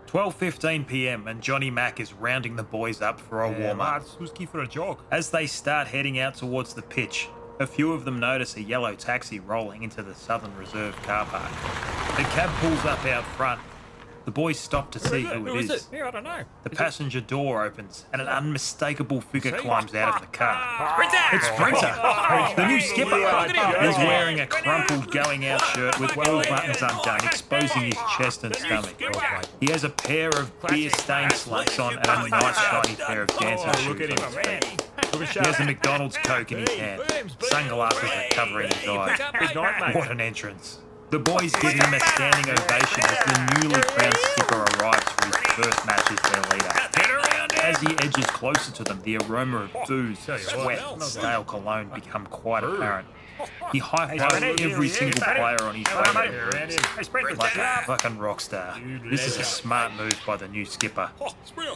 12:15 0.06 0.86
p.m. 0.86 1.28
and 1.28 1.42
Johnny 1.42 1.70
Mack 1.70 2.00
is 2.00 2.14
rounding 2.14 2.56
the 2.56 2.62
boys 2.62 3.02
up 3.02 3.20
for 3.20 3.44
a 3.44 3.50
warm 3.50 3.80
up. 3.80 4.02
who's 4.18 4.30
key 4.30 4.46
for 4.46 4.60
a 4.60 4.66
jog? 4.66 5.02
As 5.10 5.30
they 5.30 5.46
start 5.46 5.88
heading 5.88 6.18
out 6.18 6.34
towards 6.34 6.72
the 6.72 6.80
pitch, 6.80 7.28
a 7.60 7.66
few 7.66 7.92
of 7.92 8.06
them 8.06 8.18
notice 8.18 8.56
a 8.56 8.62
yellow 8.62 8.94
taxi 8.94 9.38
rolling 9.38 9.82
into 9.82 10.02
the 10.02 10.14
Southern 10.14 10.56
Reserve 10.56 10.96
car 11.02 11.26
park. 11.26 11.50
The 12.16 12.22
cab 12.30 12.48
pulls 12.60 12.84
up 12.86 13.04
out 13.04 13.24
front. 13.36 13.60
The 14.28 14.32
boys 14.32 14.60
stop 14.60 14.90
to 14.90 14.98
see 14.98 15.22
who 15.22 15.46
Who 15.46 15.56
it 15.56 15.64
is 15.64 15.70
is. 15.70 15.88
it? 15.90 15.96
Yeah, 15.96 16.08
I 16.08 16.10
don't 16.10 16.22
know. 16.24 16.44
The 16.62 16.68
passenger 16.68 17.22
door 17.22 17.64
opens 17.64 18.04
and 18.12 18.20
an 18.20 18.28
unmistakable 18.28 19.22
figure 19.22 19.52
See? 19.52 19.56
climbs 19.62 19.94
out 19.94 20.16
of 20.16 20.20
the 20.20 20.26
car. 20.36 20.92
Sprinter! 20.92 21.16
It's 21.32 21.46
Sprinter, 21.46 21.94
oh, 22.02 22.52
the 22.54 22.66
new 22.66 22.78
skipper. 22.78 23.16
Look 23.16 23.24
at 23.24 23.56
him. 23.56 23.86
He's 23.88 23.96
wearing 23.96 24.40
a 24.40 24.46
crumpled 24.46 25.10
going 25.12 25.46
out 25.46 25.62
shirt 25.68 25.98
with 25.98 26.10
all 26.18 26.42
buttons 26.42 26.82
undone, 26.82 27.24
exposing 27.24 27.84
his 27.84 27.96
chest 28.18 28.44
and 28.44 28.54
stomach. 28.54 29.00
He 29.60 29.70
has 29.70 29.84
a 29.84 29.88
pair 29.88 30.28
of 30.28 30.52
beer 30.68 30.90
stained 30.90 31.32
slacks 31.32 31.78
on 31.78 31.96
and 31.96 32.06
a 32.06 32.28
nice 32.28 32.58
shiny 32.58 32.96
pair 32.96 33.22
of 33.22 33.28
dancing 33.38 33.70
Oh, 33.70 33.88
look 33.88 33.96
shoes 33.98 34.10
at 34.10 34.20
on 34.20 34.30
his 34.30 34.46
feet. 34.46 34.88
He 35.32 35.38
has 35.38 35.58
a 35.58 35.64
McDonald's 35.64 36.18
Coke 36.18 36.52
in 36.52 36.58
his 36.58 36.74
hand. 36.74 37.00
Sunglasses 37.40 38.10
are 38.10 38.24
covering 38.32 38.68
his 38.72 38.88
eyes. 38.90 39.18
Good 39.38 39.54
night, 39.54 39.80
mate. 39.86 39.96
What 39.96 40.10
an 40.10 40.20
entrance. 40.20 40.80
The 41.10 41.18
boys 41.18 41.52
give 41.52 41.72
him 41.72 41.94
a 41.94 42.00
standing 42.00 42.50
ovation 42.50 43.02
as 43.04 43.24
the 43.24 43.60
newly 43.60 43.80
crowned 43.80 44.16
skipper 44.16 44.56
arrives 44.56 45.04
for 45.12 45.26
his 45.26 45.36
first 45.54 45.86
match 45.86 46.10
as 46.10 46.20
their 46.30 46.42
leader. 46.52 46.72
As 47.62 47.80
he 47.80 47.96
edges 47.98 48.26
closer 48.26 48.72
to 48.72 48.84
them, 48.84 49.00
the 49.02 49.16
aroma 49.18 49.68
of 49.74 49.88
booze, 49.88 50.18
sweat, 50.18 50.82
and 50.92 51.02
stale 51.02 51.44
cologne 51.44 51.90
become 51.94 52.26
quite 52.26 52.62
apparent. 52.62 53.08
He 53.72 53.78
high 53.78 54.18
fives 54.18 54.60
every 54.60 54.88
single 54.88 55.22
player 55.22 55.62
on 55.62 55.74
his 55.76 55.86
way. 55.86 55.94
Around 55.94 56.70
him. 56.70 56.70
Hey, 56.70 57.34
Like 57.36 57.56
a 57.56 57.82
fucking 57.86 58.18
rock 58.18 58.40
star. 58.40 58.78
This 59.08 59.26
is 59.26 59.38
a 59.38 59.44
smart 59.44 59.94
move 59.94 60.20
by 60.26 60.36
the 60.36 60.48
new 60.48 60.64
skipper. 60.66 61.10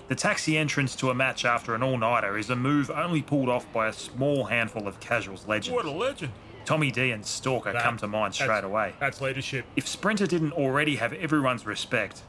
The 0.08 0.14
taxi 0.14 0.58
entrance 0.58 0.94
to 0.96 1.10
a 1.10 1.14
match 1.14 1.44
after 1.44 1.74
an 1.74 1.82
all-nighter 1.82 2.36
is 2.36 2.50
a 2.50 2.56
move 2.56 2.90
only 2.90 3.22
pulled 3.22 3.48
off 3.48 3.70
by 3.72 3.88
a 3.88 3.92
small 3.92 4.44
handful 4.44 4.86
of 4.86 5.00
casuals 5.00 5.46
legends. 5.46 5.74
What 5.74 5.86
a 5.86 5.90
legend. 5.90 6.32
Tommy 6.64 6.90
D 6.90 7.10
and 7.10 7.24
Stalker 7.24 7.72
come 7.72 7.96
to 7.98 8.06
mind 8.06 8.34
straight 8.34 8.64
away. 8.64 8.94
That's 9.00 9.20
leadership. 9.20 9.64
If 9.76 9.86
Sprinter 9.88 10.26
didn't 10.26 10.52
already 10.52 10.96
have 10.96 11.12
everyone's 11.12 11.66
respect, 11.66 12.22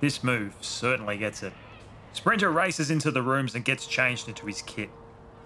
this 0.00 0.22
move 0.22 0.54
certainly 0.60 1.16
gets 1.18 1.42
it. 1.42 1.52
Sprinter 2.12 2.50
races 2.50 2.90
into 2.90 3.10
the 3.10 3.22
rooms 3.22 3.54
and 3.54 3.64
gets 3.64 3.86
changed 3.86 4.28
into 4.28 4.46
his 4.46 4.62
kit. 4.62 4.90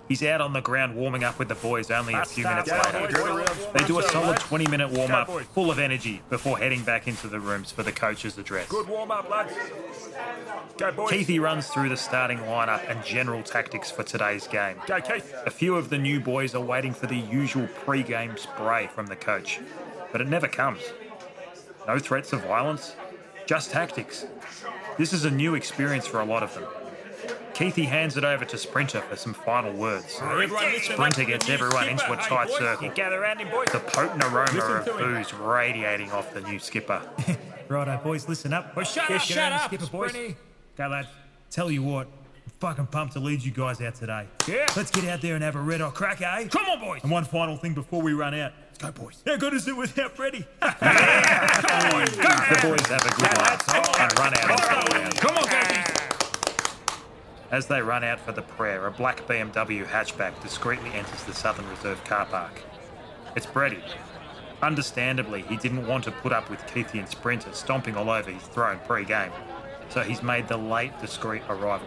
He's 0.08 0.22
out 0.22 0.40
on 0.40 0.52
the 0.52 0.60
ground 0.60 0.94
warming 0.94 1.25
up 1.25 1.38
with 1.38 1.48
the 1.48 1.56
boys 1.56 1.90
only 1.90 2.14
a 2.14 2.25
few 2.25 2.44
minutes 2.44 2.70
later. 2.70 3.08
They 3.75 3.84
do 3.84 3.98
a 3.98 4.02
solid 4.04 4.38
20 4.38 4.68
minute 4.68 4.90
warm 4.90 5.10
up, 5.10 5.28
full 5.52 5.70
of 5.70 5.78
energy, 5.78 6.22
before 6.30 6.58
heading 6.58 6.82
back 6.84 7.08
into 7.08 7.26
the 7.26 7.40
rooms 7.40 7.72
for 7.72 7.82
the 7.82 7.92
coach's 7.92 8.38
address. 8.38 8.68
Good 8.68 8.88
warm 8.88 9.10
up, 9.10 9.28
lads. 9.28 9.52
Go, 10.78 10.92
boys. 10.92 11.10
Keithy 11.10 11.40
runs 11.40 11.68
through 11.68 11.88
the 11.88 11.96
starting 11.96 12.38
lineup 12.38 12.88
and 12.88 13.04
general 13.04 13.42
tactics 13.42 13.90
for 13.90 14.02
today's 14.02 14.46
game. 14.46 14.76
Go, 14.86 15.00
Keith. 15.00 15.34
A 15.44 15.50
few 15.50 15.75
of 15.75 15.90
the 15.90 15.98
new 15.98 16.20
boys 16.20 16.54
are 16.54 16.60
waiting 16.60 16.92
for 16.92 17.06
the 17.06 17.16
usual 17.16 17.66
pre-game 17.84 18.36
spray 18.36 18.88
from 18.88 19.06
the 19.06 19.16
coach, 19.16 19.60
but 20.12 20.20
it 20.20 20.28
never 20.28 20.46
comes. 20.46 20.80
No 21.86 21.98
threats 21.98 22.32
of 22.32 22.42
violence, 22.42 22.94
just 23.46 23.70
tactics. 23.70 24.26
This 24.98 25.12
is 25.12 25.25
a 25.25 25.30
new 25.30 25.54
experience 25.54 26.06
for 26.06 26.20
a 26.20 26.25
lot 26.25 26.42
of 26.42 26.54
them. 26.54 26.64
Keithy 27.56 27.86
hands 27.86 28.18
it 28.18 28.25
over 28.25 28.44
to 28.44 28.58
Sprinter 28.58 29.00
for 29.00 29.16
some 29.16 29.32
final 29.32 29.72
words. 29.72 30.12
Sprinter 30.12 31.25
gets 31.25 31.48
everyone 31.48 31.88
into 31.88 32.12
a 32.12 32.16
tight 32.16 32.50
circle. 32.50 32.90
Gather 32.90 33.18
around 33.22 33.38
him, 33.38 33.48
boys. 33.48 33.68
The 33.72 33.78
potent 33.78 34.22
aroma 34.25 34.60
of 34.60 34.84
booze 34.98 35.32
radiating 35.32 36.12
off 36.12 36.34
the 36.34 36.42
new 36.42 36.58
skipper. 36.58 37.00
Righto, 37.68 37.98
boys, 38.04 38.28
listen 38.28 38.52
up. 38.52 38.76
Well, 38.76 38.84
shut 38.84 39.08
Get 39.08 39.14
up, 39.14 39.20
around 39.20 39.20
shut 39.26 39.52
up, 39.52 39.64
skipper, 39.68 39.86
boys. 39.86 40.12
Sprinty. 40.12 40.36
Go, 40.76 40.88
lads. 40.88 41.08
Tell 41.50 41.70
you 41.70 41.82
what, 41.82 42.08
I'm 42.08 42.52
fucking 42.60 42.86
pumped 42.88 43.14
to 43.14 43.20
lead 43.20 43.42
you 43.42 43.52
guys 43.52 43.80
out 43.80 43.94
today. 43.94 44.26
Yeah. 44.46 44.66
Let's 44.76 44.90
get 44.90 45.06
out 45.06 45.22
there 45.22 45.34
and 45.34 45.42
have 45.42 45.56
a 45.56 45.60
red 45.60 45.80
hot 45.80 45.94
crack, 45.94 46.20
eh? 46.20 46.48
Come 46.48 46.66
on, 46.66 46.78
boys. 46.78 47.00
And 47.04 47.10
one 47.10 47.25
final 47.25 47.56
thing 47.56 47.72
before 47.72 48.02
we 48.02 48.12
run 48.12 48.34
out. 48.34 48.52
Let's 48.66 48.78
go, 48.78 48.92
boys. 48.92 49.22
How 49.26 49.38
good 49.38 49.54
is 49.54 49.66
it 49.66 49.75
without 49.75 50.14
Freddie? 50.14 50.44
The 50.60 52.58
boys 52.62 52.86
have 52.86 53.06
a 53.06 53.10
good 53.10 53.38
laugh 53.38 53.98
and 53.98 54.18
run 54.18 54.34
out 54.34 54.50
into 54.50 54.84
the 54.84 54.90
ground. 54.90 55.16
Come 55.16 55.36
on, 55.38 55.44
Keithy. 55.44 55.95
As 57.50 57.66
they 57.66 57.80
run 57.80 58.02
out 58.02 58.18
for 58.20 58.32
the 58.32 58.42
prayer, 58.42 58.86
a 58.86 58.90
black 58.90 59.26
BMW 59.26 59.86
hatchback 59.86 60.40
discreetly 60.42 60.90
enters 60.90 61.22
the 61.24 61.34
Southern 61.34 61.68
Reserve 61.68 62.02
car 62.04 62.26
park. 62.26 62.62
It's 63.36 63.46
Brady. 63.46 63.82
Understandably, 64.62 65.42
he 65.42 65.56
didn't 65.56 65.86
want 65.86 66.04
to 66.04 66.10
put 66.10 66.32
up 66.32 66.50
with 66.50 66.60
Keithy 66.66 66.98
and 66.98 67.08
Sprinter 67.08 67.52
stomping 67.52 67.94
all 67.94 68.10
over 68.10 68.30
his 68.30 68.42
throne 68.42 68.80
pre-game, 68.86 69.30
so 69.90 70.00
he's 70.00 70.22
made 70.22 70.48
the 70.48 70.56
late, 70.56 70.98
discreet 71.00 71.42
arrival. 71.48 71.86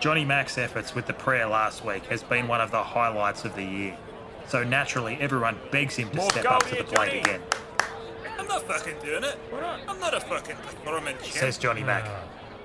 Johnny 0.00 0.24
Mack's 0.24 0.58
efforts 0.58 0.94
with 0.94 1.06
the 1.06 1.12
prayer 1.14 1.46
last 1.46 1.84
week 1.84 2.04
has 2.06 2.22
been 2.24 2.48
one 2.48 2.60
of 2.60 2.72
the 2.72 2.82
highlights 2.82 3.44
of 3.44 3.54
the 3.54 3.62
year, 3.64 3.96
so 4.48 4.64
naturally 4.64 5.16
everyone 5.20 5.56
begs 5.70 5.94
him 5.96 6.10
to 6.10 6.16
More 6.16 6.30
step 6.30 6.44
up 6.46 6.64
to 6.64 6.74
the 6.74 6.84
plate 6.84 7.08
Johnny. 7.08 7.20
again, 7.20 7.40
I'm 8.38 8.48
not 8.48 8.62
fucking 8.62 8.96
doing 9.02 9.22
it. 9.22 9.38
I'm 9.88 10.00
not 10.00 10.12
a 10.14 10.20
fucking 10.20 10.56
performance 10.56 11.22
champ. 11.22 11.36
says 11.36 11.56
Johnny 11.58 11.84
Mack. 11.84 12.04
Ah. 12.06 12.24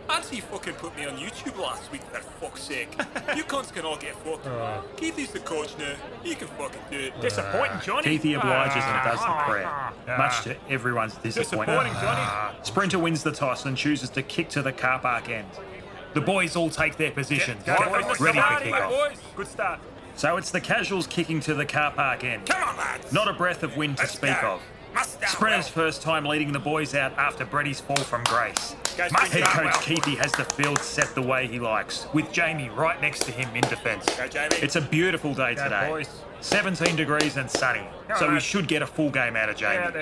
Anthony 0.09 0.41
fucking 0.41 0.73
put 0.75 0.95
me 0.95 1.05
on 1.05 1.17
YouTube 1.17 1.57
last 1.57 1.91
week 1.91 2.01
for 2.03 2.19
fuck's 2.21 2.63
sake. 2.63 2.89
you 3.35 3.43
cunts 3.43 3.73
can 3.73 3.85
all 3.85 3.97
get 3.97 4.15
fucked. 4.17 4.47
Uh. 4.47 4.81
Keithy's 4.95 5.31
the 5.31 5.39
coach 5.39 5.77
now. 5.77 5.93
He 6.23 6.33
can 6.35 6.47
fucking 6.49 6.81
do 6.89 6.97
it. 6.99 7.13
Uh, 7.17 7.21
Disappointing, 7.21 7.79
Johnny. 7.83 8.17
Keithy 8.17 8.37
obliges 8.37 8.83
and 8.83 9.03
does 9.03 9.19
the 9.19 9.43
prayer, 9.45 9.65
ah. 9.67 9.93
much 10.17 10.43
to 10.43 10.55
everyone's 10.69 11.15
disappointment. 11.15 11.67
Disappointing, 11.67 11.93
Johnny. 11.93 12.21
Ah. 12.21 12.55
Sprinter 12.63 12.99
wins 12.99 13.23
the 13.23 13.31
toss 13.31 13.65
and 13.65 13.75
chooses 13.75 14.09
to 14.11 14.23
kick 14.23 14.49
to 14.49 14.61
the 14.61 14.71
car 14.71 14.99
park 14.99 15.29
end. 15.29 15.47
The 16.13 16.21
boys 16.21 16.55
all 16.55 16.69
take 16.69 16.97
their 16.97 17.11
positions, 17.11 17.63
Go, 17.63 17.75
boys. 17.75 18.19
ready 18.19 18.39
for 18.39 18.45
kickoff. 18.45 19.17
Good 19.35 19.47
start. 19.47 19.79
So 20.15 20.37
it's 20.37 20.49
the 20.49 20.61
casuals 20.61 21.05
kicking 21.05 21.39
to 21.41 21.53
the 21.53 21.65
car 21.65 21.91
park 21.91 22.23
end. 22.23 22.47
Come 22.47 22.69
on, 22.69 22.77
lads. 22.77 23.13
Not 23.13 23.27
a 23.27 23.33
breath 23.33 23.61
of 23.61 23.77
wind 23.77 23.97
to 23.97 24.03
Let's 24.03 24.13
speak 24.13 24.41
go. 24.41 24.53
of. 24.53 24.61
Must 24.97 25.11
start 25.13 25.31
Sprinter's 25.31 25.65
well. 25.75 25.85
first 25.85 26.01
time 26.01 26.25
leading 26.25 26.51
the 26.51 26.59
boys 26.59 26.95
out 26.95 27.13
after 27.17 27.45
Brady's 27.45 27.79
fall 27.79 27.97
from 27.97 28.23
grace. 28.23 28.75
Guys, 28.97 29.11
Head 29.11 29.43
coach 29.43 29.49
start 29.51 29.65
well. 29.65 29.73
Keithy 29.73 30.17
has 30.17 30.31
the 30.31 30.43
field 30.43 30.79
set 30.79 31.13
the 31.13 31.21
way 31.21 31.45
he 31.47 31.59
likes, 31.59 32.07
with 32.13 32.31
Jamie 32.31 32.69
right 32.69 32.99
next 32.99 33.23
to 33.25 33.31
him 33.31 33.47
in 33.55 33.61
defence. 33.61 34.05
It's 34.61 34.75
a 34.75 34.81
beautiful 34.81 35.35
day 35.35 35.53
Go, 35.53 35.63
today. 35.65 35.87
boys. 35.89 36.09
17 36.41 36.95
degrees 36.95 37.37
and 37.37 37.49
sunny, 37.49 37.87
so 38.17 38.27
we 38.27 38.33
lads. 38.33 38.45
should 38.45 38.67
get 38.67 38.81
a 38.81 38.87
full 38.87 39.09
game 39.09 39.35
out 39.35 39.49
of 39.49 39.55
Jamie. 39.55 39.77
Out 39.83 39.93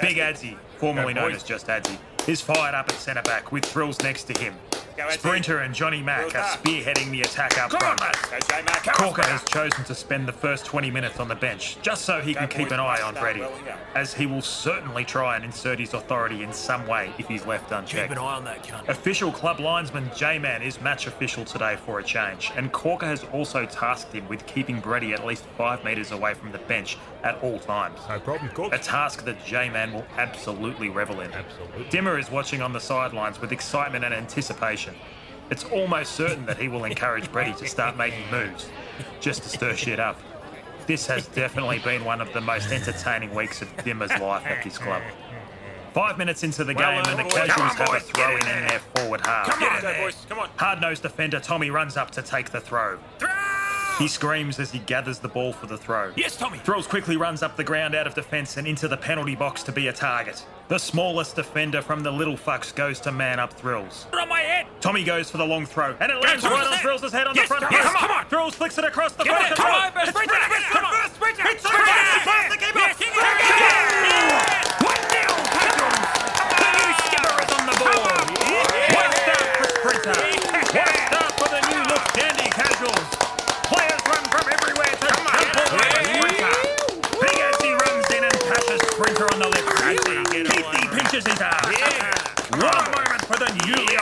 Big 0.00 0.16
Adsy, 0.16 0.56
formerly 0.78 1.14
Go, 1.14 1.20
known 1.20 1.30
boys. 1.32 1.42
as 1.42 1.48
just 1.48 1.66
Adsy, 1.68 1.98
is 2.26 2.40
fired 2.40 2.74
up 2.74 2.88
at 2.88 2.94
centre 2.96 3.22
back 3.22 3.52
with 3.52 3.64
Thrills 3.64 4.00
next 4.02 4.24
to 4.24 4.38
him. 4.38 4.54
Go, 4.96 5.02
Adsy. 5.04 5.18
Sprinter 5.18 5.58
and 5.58 5.74
Johnny 5.74 6.02
Mack 6.02 6.34
are 6.34 6.56
spearheading 6.56 7.10
the 7.10 7.20
attack 7.20 7.58
up 7.58 7.70
front. 7.70 8.00
lads. 8.00 8.18
Go, 8.30 8.38
J 8.48 8.62
Mac. 8.62 8.82
Come 8.82 8.94
on, 8.94 9.14
Corker 9.14 9.28
has 9.30 9.44
chosen 9.44 9.84
to 9.84 9.94
spend 9.94 10.26
the 10.26 10.32
first 10.32 10.64
20 10.64 10.90
minutes 10.90 11.20
on 11.20 11.28
the 11.28 11.34
bench, 11.34 11.76
just 11.82 12.06
so 12.06 12.20
he 12.22 12.32
can 12.34 12.48
keep 12.48 12.70
an 12.70 12.80
eye 12.80 13.02
on 13.02 13.14
start 13.14 13.34
Brady, 13.34 13.44
as 13.94 14.14
he 14.14 14.24
will 14.24 14.40
certainly 14.40 15.04
try 15.04 15.36
and 15.36 15.44
insert 15.44 15.78
his 15.78 15.92
authority 15.92 16.42
in 16.42 16.50
some 16.52 16.86
way 16.86 17.12
if 17.18 17.28
he's 17.28 17.44
left 17.44 17.72
unchecked. 17.72 18.08
Keep 18.08 18.18
an 18.18 18.24
eye 18.24 18.36
on 18.36 18.44
that 18.44 18.62
cunt. 18.62 18.88
Official 18.88 19.30
club 19.30 19.60
linesman 19.60 20.10
J-Man 20.16 20.62
is 20.62 20.80
match 20.80 21.06
official 21.06 21.44
today 21.44 21.76
for 21.76 21.98
a 21.98 22.02
change, 22.02 22.50
and 22.56 22.72
Corker 22.72 23.06
has 23.06 23.24
also 23.32 23.66
tasked 23.66 24.14
him 24.14 24.26
with 24.28 24.46
keeping 24.46 24.80
Brady 24.80 25.12
at 25.12 25.26
least 25.26 25.44
five 25.58 25.84
metres 25.84 26.10
away 26.10 26.32
from 26.32 26.52
the 26.52 26.58
bench 26.58 26.96
at 27.22 27.42
all 27.42 27.58
times. 27.58 27.98
No 28.08 28.18
problem, 28.18 28.50
coach. 28.50 28.72
A 28.72 28.78
task 28.78 29.24
that 29.24 29.44
J-Man 29.44 29.92
will 29.92 30.06
absolutely 30.16 30.88
revel 30.88 31.20
in. 31.20 31.32
Absolutely. 31.32 31.86
Dimmer 31.90 32.18
is 32.18 32.30
watching 32.30 32.62
on 32.62 32.72
the 32.72 32.80
sidelines 32.80 33.40
with 33.40 33.52
excitement 33.52 34.04
and 34.04 34.14
anticipation. 34.14 34.85
It's 35.50 35.64
almost 35.64 36.12
certain 36.12 36.44
that 36.46 36.58
he 36.58 36.68
will 36.68 36.84
encourage 36.84 37.30
Brady 37.30 37.54
to 37.54 37.68
start 37.68 37.96
making 37.96 38.30
moves, 38.30 38.68
just 39.20 39.42
to 39.44 39.48
stir 39.48 39.76
shit 39.76 40.00
up. 40.00 40.20
This 40.86 41.06
has 41.06 41.26
definitely 41.28 41.78
been 41.80 42.04
one 42.04 42.20
of 42.20 42.32
the 42.32 42.40
most 42.40 42.70
entertaining 42.70 43.34
weeks 43.34 43.62
of 43.62 43.68
Dimmer's 43.84 44.10
life 44.20 44.46
at 44.46 44.62
this 44.64 44.78
club. 44.78 45.02
Five 45.92 46.18
minutes 46.18 46.42
into 46.42 46.62
the 46.62 46.74
Well, 46.74 47.02
game, 47.02 47.10
and 47.10 47.18
the 47.18 47.24
uh, 47.24 47.46
casuals 47.46 47.70
on, 47.80 47.86
have 47.86 47.94
a 47.94 48.00
throw 48.00 48.36
in 48.36 48.46
in 48.46 48.66
their 48.66 48.80
forward 48.94 49.24
half. 49.24 49.46
Come 49.48 49.62
on, 49.62 49.80
go, 49.80 49.94
boys. 49.94 50.26
Come 50.28 50.38
on. 50.40 50.50
Hard-nosed 50.56 51.02
defender 51.02 51.40
Tommy 51.40 51.70
runs 51.70 51.96
up 51.96 52.10
to 52.12 52.22
take 52.22 52.50
the 52.50 52.60
throw. 52.60 52.98
He 53.98 54.06
screams 54.08 54.58
as 54.60 54.72
he 54.72 54.80
gathers 54.80 55.20
the 55.20 55.28
ball 55.28 55.54
for 55.54 55.66
the 55.66 55.78
throw. 55.78 56.12
Yes, 56.16 56.36
Tommy. 56.36 56.58
Thrills 56.58 56.86
quickly 56.86 57.16
runs 57.16 57.42
up 57.42 57.56
the 57.56 57.64
ground 57.64 57.94
out 57.94 58.06
of 58.06 58.14
defence 58.14 58.58
and 58.58 58.66
into 58.66 58.88
the 58.88 58.96
penalty 58.98 59.34
box 59.34 59.62
to 59.62 59.72
be 59.72 59.88
a 59.88 59.92
target. 59.92 60.44
The 60.68 60.78
smallest 60.78 61.36
defender 61.36 61.80
from 61.80 62.02
the 62.02 62.10
Little 62.10 62.36
Fucks 62.36 62.74
goes 62.74 62.98
to 63.00 63.12
man 63.12 63.38
up 63.38 63.52
Thrills. 63.52 64.06
on 64.12 64.28
my 64.28 64.40
head. 64.40 64.66
Tommy 64.80 65.04
goes 65.04 65.30
for 65.30 65.36
the 65.38 65.46
long 65.46 65.64
throw, 65.64 65.94
and 66.00 66.10
it 66.10 66.20
lands 66.20 66.42
right 66.42 66.66
on. 66.66 66.78
Thrills' 66.78 67.12
head 67.12 67.28
on 67.28 67.36
Yes, 67.36 67.48
the 67.48 67.54
front 67.54 67.70
yes, 67.70 67.84
post. 67.86 67.96
come 67.96 68.10
on. 68.10 68.26
Thrills 68.26 68.54
flicks 68.56 68.76
it 68.76 68.84
across 68.84 69.12
the 69.12 69.24
front 69.24 69.46
it. 69.46 69.50
of 69.52 69.56
the 69.58 69.62
Come 69.62 69.70
goal. 69.70 69.80
on, 69.80 69.90
Sprinter, 70.10 70.10
It's 70.10 70.42
Sprinter, 70.42 70.70
Come 70.74 70.84
on. 70.84 71.10
Sprinter, 71.10 71.14
Sprinter. 71.14 71.46
It's 71.54 71.62
Sprinter. 71.62 71.86
Sprinter. 71.86 72.50
Sprinter. 72.50 72.94
Keep 72.98 73.14
up. 73.14 73.38
Yes, 73.38 74.02
One 74.82 75.02
nil, 75.06 75.34
Casuals. 75.54 76.02
The 76.50 76.68
new 76.74 76.90
skipper 77.06 77.36
is 77.46 77.50
on 77.54 77.62
the 77.70 77.76
board. 77.78 78.26
One 78.90 79.12
start 79.22 79.46
for 79.54 79.68
Sprinter. 79.70 80.36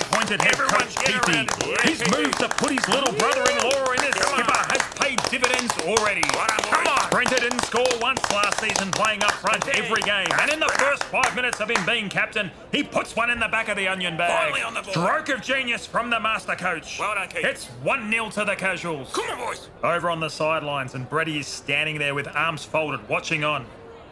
appointed 0.01 0.41
head 0.41 0.53
Everyone 0.55 0.81
coach 0.81 0.97
get 0.97 1.15
around 1.15 1.49
Keithy. 1.49 1.65
him. 1.65 1.91
His 1.91 2.01
move 2.11 2.33
to 2.39 2.49
put 2.49 2.73
his 2.73 2.89
little 2.89 3.13
brother-in-law 3.13 3.93
in 3.93 4.01
as 4.01 4.15
skipper 4.15 4.61
has 4.73 4.83
paid 4.99 5.19
dividends 5.31 5.73
already. 5.85 6.23
Come 6.23 6.87
on! 6.87 7.03
Sprinter 7.11 7.41
didn't 7.41 7.63
score 7.65 7.87
once 8.01 8.21
last 8.33 8.59
season 8.61 8.91
playing 8.93 9.23
up 9.23 9.33
front 9.33 9.67
every 9.77 10.03
game. 10.03 10.29
And 10.41 10.51
in 10.51 10.61
the 10.61 10.69
first 11.55 11.71
of 11.71 11.77
him 11.77 11.87
being 11.87 12.09
captain, 12.09 12.51
he 12.73 12.83
puts 12.83 13.15
one 13.15 13.31
in 13.31 13.39
the 13.39 13.49
back 13.49 13.69
of 13.69 13.77
the 13.77 13.87
onion 13.87 14.17
bag. 14.17 14.31
Finally 14.31 14.63
on 14.63 14.75
the 14.75 14.83
ball. 14.83 14.93
Stroke 14.93 15.29
of 15.29 15.43
genius 15.43 15.87
from 15.87 16.11
the 16.11 16.19
master 16.19 16.55
coach. 16.55 16.99
Well 16.99 17.15
done, 17.15 17.29
Keith. 17.29 17.45
It's 17.45 17.69
1-0 17.85 18.33
to 18.35 18.45
the 18.45 18.57
casuals. 18.57 19.13
Come 19.13 19.31
on, 19.31 19.39
boys. 19.39 19.69
Over 19.83 20.11
on 20.11 20.21
the 20.21 20.29
sidelines, 20.29 20.95
and 20.95 21.09
Brady 21.09 21.39
is 21.39 21.47
standing 21.47 21.99
there 21.99 22.15
with 22.15 22.29
arms 22.35 22.65
folded, 22.65 23.09
watching 23.09 23.45
on. 23.45 23.67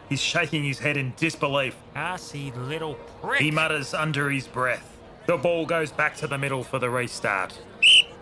He's 0.09 0.21
shaking 0.21 0.63
his 0.63 0.79
head 0.79 0.97
in 0.97 1.13
disbelief. 1.17 1.75
Arsey 1.95 2.55
little 2.67 2.95
prick. 3.21 3.41
He 3.41 3.51
mutters 3.51 3.93
under 3.93 4.29
his 4.29 4.47
breath. 4.47 4.97
The 5.25 5.37
ball 5.37 5.65
goes 5.65 5.91
back 5.91 6.15
to 6.17 6.27
the 6.27 6.37
middle 6.37 6.63
for 6.63 6.79
the 6.79 6.89
restart. 6.89 7.57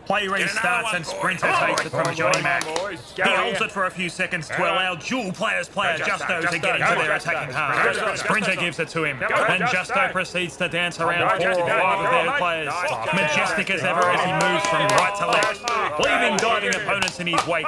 Play 0.05 0.27
restarts 0.27 0.93
and. 0.93 1.05
Sprinter 1.05 1.51
takes 1.65 1.85
it 1.85 1.89
from. 1.89 2.15
Johnny 2.15 2.41
Mack. 2.41 2.63
He 2.63 3.21
holds 3.21 3.61
it 3.61 3.71
for 3.71 3.85
a 3.85 3.91
few 3.91 4.09
seconds 4.09 4.47
to 4.47 4.61
allow 4.61 4.95
dual 4.95 5.31
players 5.31 5.69
player 5.69 5.97
Justo, 5.97 6.41
to 6.41 6.59
get 6.59 6.81
into 6.81 6.95
their 6.95 7.15
attacking 7.15 7.53
half. 7.53 8.17
Sprinter 8.17 8.55
gives 8.55 8.79
it 8.79 8.89
to 8.89 9.03
him. 9.03 9.19
Then 9.19 9.61
Justo. 9.67 10.09
Proceeds 10.11 10.57
to 10.57 10.67
dance 10.67 10.99
around 10.99 11.41
four 11.41 11.51
or 11.51 11.67
five 11.67 11.99
of 12.05 12.11
their 12.11 12.37
players. 12.37 12.73
Majestic 13.13 13.69
as 13.69 13.83
ever 13.83 14.01
as 14.01 14.21
he 14.25 14.31
moves 14.33 14.65
from 14.67 14.87
right 14.97 15.15
to 15.19 15.27
left, 15.27 15.61
leaving 15.99 16.37
diving 16.37 16.75
opponents 16.75 17.19
in 17.19 17.27
his 17.27 17.45
wake. 17.47 17.65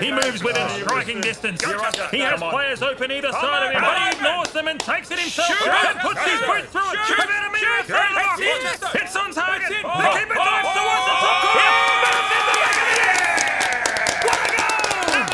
He 0.00 0.10
moves 0.10 0.42
within 0.42 0.68
striking 0.70 1.20
distance. 1.20 1.62
He 2.10 2.20
has 2.20 2.40
players 2.40 2.82
open 2.82 3.10
either 3.12 3.32
side 3.32 3.66
of 3.66 3.72
him, 3.72 3.82
but 3.82 3.98
he 3.98 4.10
ignores 4.16 4.50
them 4.52 4.68
and 4.68 4.80
takes 4.80 5.10
it 5.10 5.18
himself 5.18 5.50
and 5.66 5.98
puts 6.00 6.22
his 6.24 6.40
boot 6.40 6.64
through 6.70 6.90
it. 6.92 6.98
Shoot. 7.06 7.24
About 7.24 7.48
a 7.48 7.52
minute. 7.52 7.86
Shoot. 7.86 7.94
That's 7.94 8.40
it. 8.40 8.62
Justo. 8.62 8.88
It's 8.98 9.16
on 9.16 9.32
target. 9.32 9.68
That's 9.68 9.74
it. 9.74 9.82
The 9.82 10.10
keeper 10.18 10.34
dives 10.34 10.68
towards 10.74 11.04
the 11.06 11.14
top 11.16 11.42
corner. 11.42 11.70
Bounce 12.02 12.30
in 12.32 12.42
the 12.46 12.54
back 12.56 12.76
of 12.76 12.86
the 12.86 12.96
net. 12.96 13.16
What 14.26 14.38
a 14.42 14.48
goal! 14.56 15.26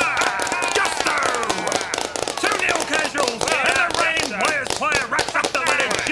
Justo! 0.77 1.17
2-0 2.41 2.87
casuals. 2.89 3.43
And 3.43 3.77
the 3.77 3.87
reigning 4.01 4.33
players 4.41 4.69
player 4.81 5.05
racks 5.09 5.35
up 5.35 5.49
the 5.53 5.61
letter 5.61 5.91
G 6.07 6.11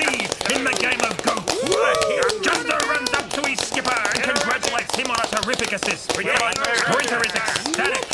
in 0.55 0.65
the 0.65 0.75
game 0.81 1.01
of 1.05 1.15
goat. 1.23 1.45
Justo 2.43 2.77
runs 2.89 3.13
up 3.15 3.27
to 3.31 3.41
his 3.49 3.61
skipper 3.61 3.95
and 4.15 4.23
congratulates 4.25 4.95
him 4.97 5.11
on 5.11 5.17
a 5.89 5.95
terrific 5.95 5.97
assist. 5.97 6.13
Sprinter 6.13 7.25
is 7.25 7.35
ecstatic. 7.35 8.05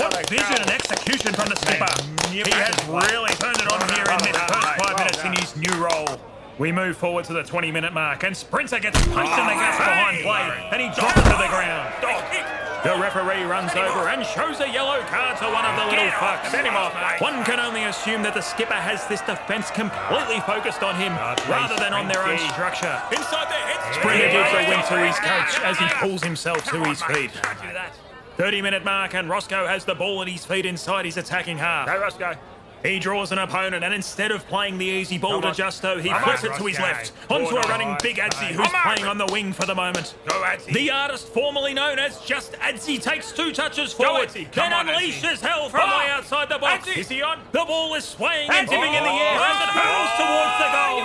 What 0.00 0.28
vision 0.28 0.56
and 0.60 0.70
execution 0.70 1.32
from 1.32 1.48
the 1.48 1.56
skipper. 1.56 1.86
He 2.30 2.50
has 2.50 2.76
really 2.86 3.34
turned 3.34 3.58
it 3.58 3.68
on 3.70 3.80
here 3.94 4.06
in 4.06 4.18
this 4.24 4.36
first 4.36 4.68
five 4.78 4.98
minutes 4.98 5.24
in 5.24 5.32
his 5.32 5.56
new 5.56 5.74
role. 5.82 6.20
We 6.58 6.72
move 6.72 6.96
forward 6.96 7.24
to 7.24 7.32
the 7.32 7.42
20 7.42 7.72
minute 7.72 7.92
mark 7.92 8.22
and 8.22 8.36
Sprinter 8.36 8.78
gets 8.78 8.98
punched 9.08 9.32
in 9.32 9.46
the 9.46 9.54
ah, 9.54 9.60
guts 9.60 9.78
behind 9.78 10.18
play 10.22 10.68
and 10.72 10.82
he 10.82 11.00
drops 11.00 11.14
to 11.14 11.30
the 11.30 11.48
ground. 11.48 12.59
The 12.82 12.96
referee 12.96 13.44
runs 13.44 13.72
over 13.76 14.08
and 14.08 14.24
shows 14.24 14.60
a 14.60 14.68
yellow 14.68 15.00
card 15.02 15.36
to 15.38 15.44
one 15.44 15.66
of 15.66 15.76
the 15.76 15.84
little 15.90 16.08
fucks. 16.16 16.50
Send 16.50 16.66
him 16.66 16.74
off, 16.74 16.94
mate. 16.94 17.20
One 17.20 17.44
can 17.44 17.60
only 17.60 17.84
assume 17.84 18.22
that 18.22 18.32
the 18.32 18.40
skipper 18.40 18.72
has 18.72 19.06
this 19.06 19.20
defence 19.20 19.70
completely 19.70 20.40
focused 20.40 20.82
on 20.82 20.96
him 20.96 21.12
rather 21.44 21.76
than 21.76 21.92
on 21.92 22.08
their 22.08 22.24
own 22.24 22.38
structure. 22.38 22.96
Inside 23.12 23.52
their 23.52 23.66
heads. 23.68 23.96
Sprinter 23.96 24.30
gives 24.32 24.52
a 24.56 24.64
wink 24.64 24.86
to 24.88 24.96
his 24.96 25.18
coach 25.20 25.60
as 25.60 25.76
he 25.76 25.86
pulls 26.00 26.22
himself 26.24 26.64
to 26.72 26.82
his 26.88 27.02
feet. 27.02 27.30
Don't 27.42 27.60
do 27.60 27.72
that. 27.76 27.92
30 28.38 28.62
minute 28.62 28.84
mark 28.84 29.14
and 29.14 29.28
Roscoe 29.28 29.66
has 29.66 29.84
the 29.84 29.94
ball 29.94 30.22
at 30.22 30.28
his 30.28 30.46
feet 30.46 30.64
inside 30.64 31.04
his 31.04 31.18
attacking 31.18 31.58
half. 31.58 31.86
Go, 31.86 32.00
Roscoe. 32.00 32.34
He 32.82 32.98
draws 32.98 33.30
an 33.32 33.38
opponent 33.38 33.84
and 33.84 33.92
instead 33.92 34.32
of 34.32 34.46
playing 34.48 34.78
the 34.78 34.86
easy 34.86 35.18
ball 35.18 35.40
to. 35.42 35.52
Justo, 35.52 35.98
he 36.00 36.08
flips 36.08 36.44
on, 36.44 36.52
it 36.52 36.56
to 36.56 36.64
his 36.64 36.78
Roscoe. 36.78 36.82
left 36.82 37.12
onto 37.30 37.56
a 37.56 37.60
running. 37.68 37.96
Big 38.02 38.16
Adzi 38.16 38.48
who's 38.56 38.66
on. 38.72 38.82
playing 38.82 39.04
on 39.04 39.18
the 39.18 39.26
wing 39.26 39.52
for 39.52 39.66
the 39.66 39.74
moment. 39.74 40.14
Go, 40.26 40.34
Adzi. 40.42 40.72
The 40.72 40.90
artist 40.90 41.28
formerly 41.28 41.74
known 41.74 41.98
as 41.98 42.18
Just 42.24 42.52
Adzi 42.54 43.00
takes 43.02 43.32
two 43.32 43.52
touches 43.52 43.92
forward, 43.92 44.28
Adzi. 44.28 44.50
then 44.52 44.72
on, 44.72 44.86
unleashes 44.86 45.40
hell 45.40 45.68
from 45.68 45.88
on. 45.90 45.98
way 45.98 46.10
outside 46.10 46.48
the 46.48 46.58
box. 46.58 46.88
Adzi. 46.88 46.96
Is 46.98 47.08
he 47.08 47.20
on? 47.22 47.38
The 47.52 47.64
ball 47.66 47.94
is 47.94 48.04
swaying 48.04 48.48
and 48.50 48.66
Adzi. 48.66 48.70
dipping 48.70 48.94
in 48.94 49.04
the 49.04 49.12
air 49.12 49.36
as 49.36 49.60
it 49.60 49.68
ah! 49.68 49.76
Oh. 49.76 49.80
hurls 49.80 50.12
towards 50.16 50.54
the 50.64 50.68
goal. 50.72 50.98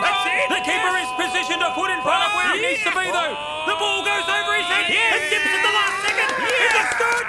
The 0.55 0.61
keeper 0.63 0.93
is 0.95 1.09
positioned 1.19 1.63
a 1.63 1.71
foot 1.75 1.91
in 1.91 1.99
front 2.05 2.23
of 2.23 2.31
where 2.39 2.55
it 2.55 2.61
ah! 2.61 2.67
needs 2.71 2.83
to 2.87 2.91
be 2.95 3.05
though. 3.11 3.35
The 3.67 3.75
ball 3.81 3.99
goes 4.05 4.27
over 4.31 4.51
his 4.55 4.67
head 4.71 4.87
and 4.95 5.23
dips 5.27 5.49
at 5.49 5.61
the 5.65 5.73
last 5.75 5.95
second. 6.07 6.29
Is 6.39 6.73
it 6.77 6.89
good? 7.01 7.25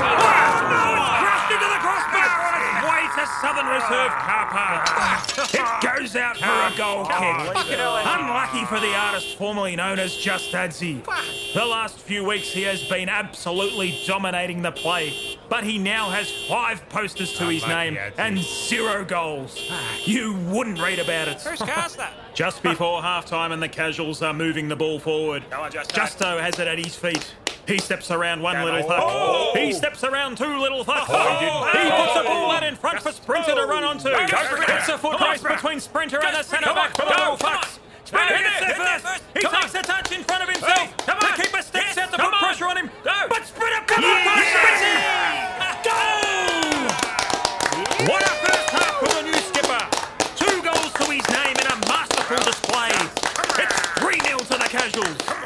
Oh, 0.00 0.70
no, 0.70 0.99
Southern 3.40 3.66
Reserve 3.66 4.10
car 4.10 4.46
park. 4.50 4.88
It 5.54 5.98
goes 5.98 6.16
out 6.16 6.36
for 6.36 6.44
a 6.44 6.76
goal 6.76 7.04
kick. 7.06 7.76
Unlucky 7.78 8.64
for 8.66 8.80
the 8.80 8.94
artist 8.94 9.36
formerly 9.36 9.76
known 9.76 9.98
as 9.98 10.16
Just 10.16 10.52
Adzi. 10.52 11.04
The 11.54 11.64
last 11.64 11.98
few 11.98 12.24
weeks 12.24 12.52
he 12.52 12.62
has 12.62 12.82
been 12.84 13.08
absolutely 13.08 13.98
dominating 14.06 14.62
the 14.62 14.72
play, 14.72 15.38
but 15.48 15.64
he 15.64 15.78
now 15.78 16.10
has 16.10 16.30
five 16.48 16.86
posters 16.88 17.32
to 17.34 17.46
his 17.46 17.66
name 17.66 17.96
and 18.18 18.38
zero 18.38 19.04
goals. 19.04 19.70
You 20.04 20.34
wouldn't 20.34 20.80
read 20.80 20.98
about 20.98 21.28
it. 21.28 21.40
Who's 21.42 21.60
cast 21.60 21.96
that? 21.98 22.12
Just 22.34 22.62
before 22.62 23.02
halftime 23.02 23.52
and 23.52 23.62
the 23.62 23.68
casuals 23.68 24.22
are 24.22 24.34
moving 24.34 24.68
the 24.68 24.76
ball 24.76 24.98
forward. 24.98 25.44
Go 25.50 25.62
on, 25.62 25.70
Justo. 25.70 25.94
Justo 25.94 26.38
has 26.38 26.58
it 26.58 26.68
at 26.68 26.78
his 26.78 26.94
feet. 26.94 27.34
He 27.70 27.78
steps 27.78 28.10
around 28.10 28.42
one 28.42 28.64
little 28.64 28.82
fuck. 28.82 28.98
Oh. 29.00 29.52
He 29.54 29.72
steps 29.72 30.02
around 30.02 30.36
two 30.36 30.58
little 30.58 30.84
fucks. 30.84 31.06
Oh. 31.08 31.70
He 31.70 31.86
puts 31.86 32.14
the 32.18 32.24
ball 32.26 32.50
out 32.50 32.64
in 32.64 32.74
front 32.74 33.00
for 33.00 33.12
Sprinter 33.12 33.54
to 33.54 33.64
run 33.64 33.84
onto. 33.84 34.10
Go, 34.10 34.18
It's 34.18 34.88
a 34.88 34.98
foot 34.98 35.20
race 35.20 35.40
between 35.40 35.78
Sprinter 35.78 36.18
and 36.20 36.34
the 36.34 36.42
centre 36.42 36.74
back 36.74 36.96
for 36.96 37.02
the 37.02 37.14
little 37.14 37.36
fucks. 37.36 37.78
Sprinter 38.04 38.38
gets 38.38 38.58
there 38.58 38.74
first. 38.74 39.22
He 39.34 39.42
takes 39.42 39.74
a 39.76 39.82
touch 39.82 40.10
in 40.10 40.24
front 40.24 40.42
of 40.42 40.48
himself. 40.50 40.96
Come 41.06 41.18
The 41.20 41.42
keeper 41.42 41.62
steps 41.62 41.96
out 41.96 42.10
to 42.10 42.18
put 42.18 42.32
pressure 42.42 42.66
on 42.66 42.76
him. 42.76 42.90
But 43.04 43.46
Sprinter 43.46 43.84
comes 43.86 44.04
up 44.04 44.18
Sprinter. 44.50 44.98
Goal! 45.86 46.90
What 48.10 48.22
a 48.26 48.34
first 48.50 48.70
half 48.74 48.98
for 48.98 49.14
the 49.14 49.22
new 49.30 49.38
skipper. 49.46 49.82
Two 50.34 50.58
goals 50.66 50.90
to 50.98 51.04
his 51.06 51.22
name 51.30 51.54
in 51.54 51.66
a 51.70 51.76
masterful 51.86 52.42
display. 52.42 52.90
It's 53.62 53.78
3-0 54.02 54.38
to 54.50 54.58
the 54.58 54.68
casuals. 54.68 55.39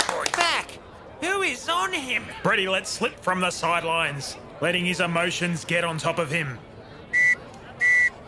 Back. 1.24 1.32
Who 1.34 1.42
is 1.42 1.68
on 1.68 1.92
him? 1.92 2.24
Brady 2.42 2.68
let 2.68 2.86
slip 2.86 3.18
from 3.20 3.40
the 3.40 3.50
sidelines, 3.50 4.36
letting 4.60 4.84
his 4.84 5.00
emotions 5.00 5.64
get 5.64 5.84
on 5.84 5.98
top 5.98 6.18
of 6.18 6.30
him. 6.30 6.58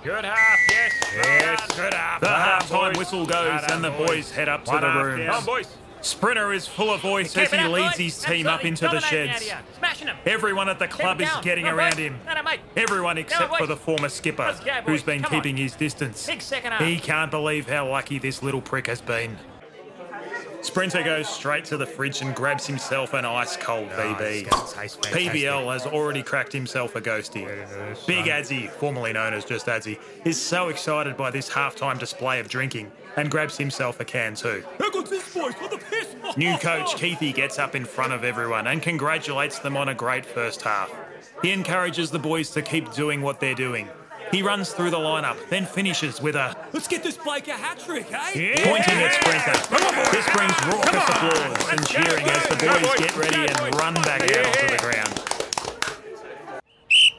Good 0.03 0.25
half, 0.25 0.59
yes. 0.71 0.93
Yes. 1.15 1.77
Good 1.77 1.93
half. 1.95 2.21
The 2.21 2.27
Well 2.27 2.37
done, 2.37 2.61
halftime 2.61 2.89
boys. 2.93 2.99
whistle 2.99 3.27
goes 3.27 3.61
and 3.71 3.83
the 3.83 3.91
boys 3.91 4.31
head 4.31 4.49
up 4.49 4.65
to 4.67 4.71
Well 4.71 4.81
the 4.81 4.87
done, 4.87 5.05
room. 5.07 5.19
yes. 5.21 5.29
Come 5.31 5.39
on, 5.39 5.45
boys. 5.47 5.77
Sprinter 6.03 6.53
is 6.53 6.69
full 6.69 6.93
of 6.93 7.01
voice 7.01 7.37
as 7.37 7.51
he 7.51 7.57
up, 7.59 7.73
leads 7.73 7.89
boys. 7.89 7.97
his 7.97 8.19
team 8.23 8.47
up 8.47 8.65
into 8.65 8.87
the 8.87 9.01
sheds. 9.01 9.43
here. 9.43 9.59
Smashing 9.79 10.07
them. 10.07 10.17
Everyone 10.25 10.69
at 10.69 10.79
the 10.79 10.87
club 10.87 11.21
is 11.21 11.29
getting 11.43 11.65
Come 11.65 11.75
around 11.77 11.97
boys. 11.97 11.99
him. 11.99 12.21
No, 12.25 12.35
no. 12.35 12.51
Everyone 12.77 13.19
except 13.19 13.51
boys. 13.51 13.59
for 13.59 13.67
the 13.67 13.77
former 13.77 14.09
skipper, 14.09 14.55
go, 14.65 14.73
who's 14.85 15.03
been 15.03 15.23
Come 15.23 15.35
on. 15.35 15.43
keeping 15.43 15.57
his 15.57 15.75
distance. 15.75 16.25
Big 16.25 16.41
second 16.43 16.71
half. 16.73 16.83
He 16.83 16.99
can't 17.01 17.33
believe 17.33 17.69
how 17.69 17.89
lucky 17.91 18.21
this 18.21 18.41
little 18.45 18.61
prick 18.61 18.87
has 18.87 19.01
been. 19.01 19.37
Sprinter 20.67 21.05
goes 21.05 21.29
straight 21.29 21.65
to 21.67 21.77
the 21.77 21.87
fridge 21.87 22.23
and 22.23 22.35
grabs 22.35 22.67
himself 22.67 23.15
an 23.15 23.25
ice 23.25 23.57
cold 23.57 23.89
VB. 23.91 24.47
PVL 24.49 25.73
has 25.73 25.87
already 25.87 26.25
cracked 26.25 26.53
himself 26.53 26.97
a 26.97 27.01
ghosty. 27.01 27.47
Big 28.05 28.25
Adzi, 28.25 28.69
formerly 28.69 29.13
known 29.13 29.33
as 29.33 29.45
just 29.45 29.67
Adzi, 29.67 29.97
is 30.25 30.39
so 30.39 30.69
excited 30.69 31.17
by 31.17 31.31
this 31.31 31.49
halftime 31.49 32.01
display 32.01 32.41
of 32.41 32.49
drinking 32.49 32.91
and 33.15 33.31
grabs 33.31 33.57
himself 33.57 34.01
a 34.01 34.05
can 34.05 34.35
too. 34.35 34.65
How 34.81 34.91
good's 34.91 35.09
this, 35.09 35.33
boys? 35.33 35.55
What 35.55 35.71
the 35.71 35.79
piss? 35.79 36.37
New 36.37 36.59
coach 36.59 36.97
Keithy 36.97 37.33
gets 37.33 37.61
up 37.61 37.77
in 37.77 37.85
front 37.85 38.13
of 38.13 38.25
everyone 38.25 38.67
and 38.67 38.83
congratulates 38.83 39.61
them 39.61 39.77
on 39.77 39.91
a 39.91 39.95
great 39.95 40.27
first 40.27 40.63
half. 40.63 40.93
He 41.43 41.53
encourages 41.53 42.11
the 42.11 42.19
boys 42.19 42.51
to 42.51 42.61
keep 42.61 42.93
doing 42.93 43.23
what 43.23 43.39
they're 43.39 43.55
doing. 43.55 43.89
He 44.31 44.43
runs 44.43 44.73
through 44.73 44.91
the 44.91 44.99
lineup, 44.99 45.37
then 45.49 45.67
finishes 45.67 46.21
with 46.21 46.35
a 46.35 46.57
Let's 46.73 46.89
get 46.89 47.03
this 47.03 47.17
Blake 47.17 47.49
a 47.49 47.53
hat 47.53 47.79
trick, 47.79 48.07
eh? 48.13 48.33
Yeah. 48.35 48.65
pointing 48.65 48.99
at 48.99 49.15
Sprinter. 49.15 49.57
This 50.11 50.29
brings 50.35 50.57
raucous 50.67 51.09
applause 51.09 51.69
and 51.71 51.87
cheering 51.87 52.25
as 52.25 52.43
the 52.49 52.57
boys 52.57 52.95
get 52.99 53.17
ready 53.17 53.49
and 53.49 53.75
run 53.77 53.95
back 53.95 54.23
out 54.23 54.47
onto 54.47 54.69
the 54.69 54.79
ground. 54.83 55.23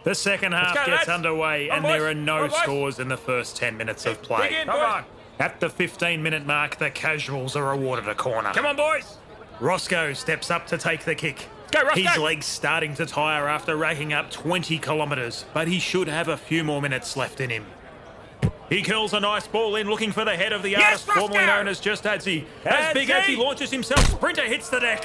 The 0.03 0.15
second 0.15 0.53
half 0.53 0.85
gets 0.85 1.09
underway 1.09 1.69
and 1.69 1.83
there 1.83 2.07
are 2.07 2.13
no 2.13 2.35
Come 2.35 2.43
on, 2.43 2.49
boys. 2.49 2.59
scores 2.61 2.99
in 2.99 3.07
the 3.07 3.17
first 3.17 3.57
10 3.57 3.75
minutes 3.77 4.05
of 4.05 4.21
play. 4.21 4.63
Come 4.65 4.79
on. 4.79 5.03
At 5.39 5.59
the 5.59 5.69
15 5.69 6.21
minute 6.23 6.45
mark, 6.45 6.77
the 6.77 6.89
casuals 6.89 7.55
are 7.55 7.71
awarded 7.71 8.07
a 8.07 8.15
corner. 8.15 8.51
Come 8.53 8.65
on, 8.65 8.75
boys. 8.75 9.17
Roscoe 9.59 10.13
steps 10.13 10.49
up 10.51 10.65
to 10.67 10.77
take 10.77 11.03
the 11.03 11.15
kick. 11.15 11.47
Go. 11.71 11.89
His 11.93 12.17
legs 12.17 12.45
starting 12.45 12.95
to 12.95 13.05
tire 13.05 13.47
after 13.47 13.75
racking 13.75 14.13
up 14.13 14.31
20 14.31 14.77
kilometres, 14.79 15.45
but 15.53 15.67
he 15.67 15.79
should 15.79 16.07
have 16.07 16.27
a 16.27 16.37
few 16.37 16.63
more 16.63 16.81
minutes 16.81 17.17
left 17.17 17.41
in 17.41 17.49
him. 17.49 17.65
He 18.69 18.81
curls 18.81 19.13
a 19.13 19.19
nice 19.21 19.47
ball 19.47 19.77
in, 19.77 19.87
looking 19.89 20.11
for 20.11 20.25
the 20.25 20.35
head 20.35 20.51
of 20.51 20.61
the 20.61 20.71
Yes, 20.71 21.07
artist 21.07 21.11
formerly 21.11 21.45
known 21.45 21.67
as 21.69 21.79
Just 21.79 22.03
Adzi. 22.03 22.45
As 22.65 22.93
Big 22.93 23.07
Adzi! 23.07 23.35
Adzi 23.35 23.37
launches 23.37 23.71
himself, 23.71 24.05
Sprinter 24.11 24.43
hits 24.43 24.67
the 24.69 24.79
deck. 24.79 25.03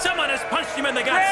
Someone 0.00 0.28
has 0.28 0.42
punched 0.50 0.74
him 0.74 0.86
in 0.86 0.94
the 0.94 1.02
guts, 1.02 1.24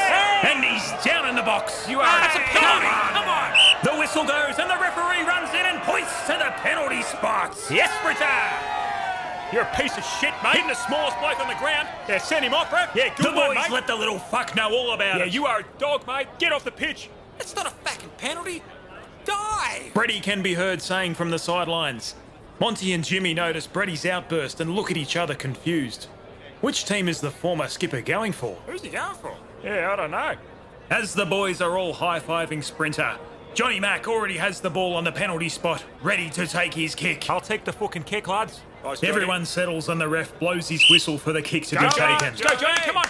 and 0.47 0.63
he's 0.63 1.03
down 1.03 1.27
in 1.27 1.35
the 1.35 1.43
box. 1.43 1.87
You 1.89 1.99
are. 1.99 2.05
That's 2.05 2.35
a 2.35 2.39
penalty. 2.39 2.87
Come 2.87 3.27
on. 3.27 3.51
The 3.83 3.99
whistle 3.99 4.23
goes, 4.23 4.55
and 4.57 4.69
the 4.69 4.79
referee 4.79 5.27
runs 5.27 5.49
in 5.51 5.65
and 5.67 5.81
points 5.83 6.11
to 6.27 6.39
the 6.39 6.51
penalty 6.63 7.03
spot. 7.03 7.59
Yes, 7.69 7.91
Sprinter. 7.99 8.84
You're 9.53 9.63
a 9.63 9.75
piece 9.75 9.97
of 9.97 10.03
shit, 10.03 10.33
mate. 10.43 10.53
Hitting 10.53 10.67
the 10.67 10.73
smallest 10.75 11.19
bloke 11.19 11.39
on 11.39 11.47
the 11.47 11.55
ground. 11.55 11.87
Yeah, 12.09 12.17
send 12.17 12.43
him 12.43 12.53
off, 12.53 12.71
ref. 12.73 12.95
Yeah, 12.95 13.13
good 13.15 13.27
The 13.27 13.31
one, 13.31 13.55
boys 13.55 13.55
mate. 13.55 13.71
let 13.71 13.87
the 13.87 13.95
little 13.95 14.19
fuck 14.19 14.55
know 14.55 14.69
all 14.69 14.93
about 14.93 15.17
yeah, 15.17 15.23
it. 15.23 15.27
Yeah, 15.27 15.33
you 15.33 15.45
are 15.45 15.59
a 15.59 15.65
dog, 15.77 16.05
mate. 16.07 16.27
Get 16.39 16.51
off 16.51 16.63
the 16.63 16.71
pitch. 16.71 17.09
It's 17.39 17.55
not 17.55 17.67
a 17.67 17.69
fucking 17.69 18.09
penalty. 18.17 18.63
Die! 19.25 19.91
Brady 19.93 20.19
can 20.19 20.41
be 20.41 20.53
heard 20.53 20.81
saying 20.81 21.15
from 21.15 21.29
the 21.31 21.39
sidelines. 21.39 22.15
Monty 22.59 22.93
and 22.93 23.03
Jimmy 23.03 23.33
notice 23.33 23.67
Brady's 23.67 24.05
outburst 24.05 24.61
and 24.61 24.75
look 24.75 24.89
at 24.91 24.97
each 24.97 25.15
other 25.15 25.35
confused. 25.35 26.05
Which 26.61 26.85
team 26.85 27.07
is 27.09 27.21
the 27.21 27.31
former 27.31 27.67
skipper 27.67 28.01
going 28.01 28.31
for? 28.31 28.55
Who's 28.67 28.81
he 28.81 28.89
going 28.89 29.15
for? 29.15 29.35
Yeah, 29.63 29.91
I 29.91 29.95
don't 29.95 30.11
know. 30.11 30.35
As 30.89 31.13
the 31.13 31.25
boys 31.25 31.61
are 31.61 31.77
all 31.77 31.93
high 31.93 32.19
fiving 32.19 32.63
Sprinter, 32.63 33.17
Johnny 33.53 33.79
Mack 33.79 34.07
already 34.07 34.37
has 34.37 34.61
the 34.61 34.69
ball 34.69 34.93
on 34.95 35.03
the 35.03 35.11
penalty 35.11 35.49
spot, 35.49 35.83
ready 36.01 36.29
to 36.31 36.45
take 36.47 36.73
his 36.73 36.93
kick. 36.95 37.29
I'll 37.29 37.41
take 37.41 37.65
the 37.65 37.73
fucking 37.73 38.03
kick, 38.03 38.27
lads. 38.27 38.61
Nice, 38.85 39.03
Everyone 39.03 39.45
settles 39.45 39.89
and 39.89 39.99
the 39.99 40.07
ref 40.07 40.37
blows 40.39 40.69
his 40.69 40.87
whistle 40.91 41.17
for 41.17 41.33
the 41.33 41.41
kick 41.41 41.65
to 41.65 41.75
be 41.75 41.81
Go, 41.81 41.89
taken. 41.89 42.35
Go, 42.35 42.55
Johnny. 42.55 42.79
Come 42.81 42.97
on. 42.97 43.05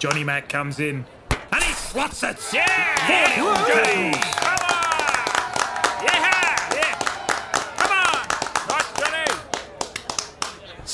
Johnny 0.00 0.24
Mack 0.24 0.48
comes 0.48 0.80
in 0.80 1.04
and 1.52 1.62
he 1.62 1.72
slots 1.72 2.24
it. 2.24 2.36
Yeah. 2.52 2.66
4-0 3.36 4.53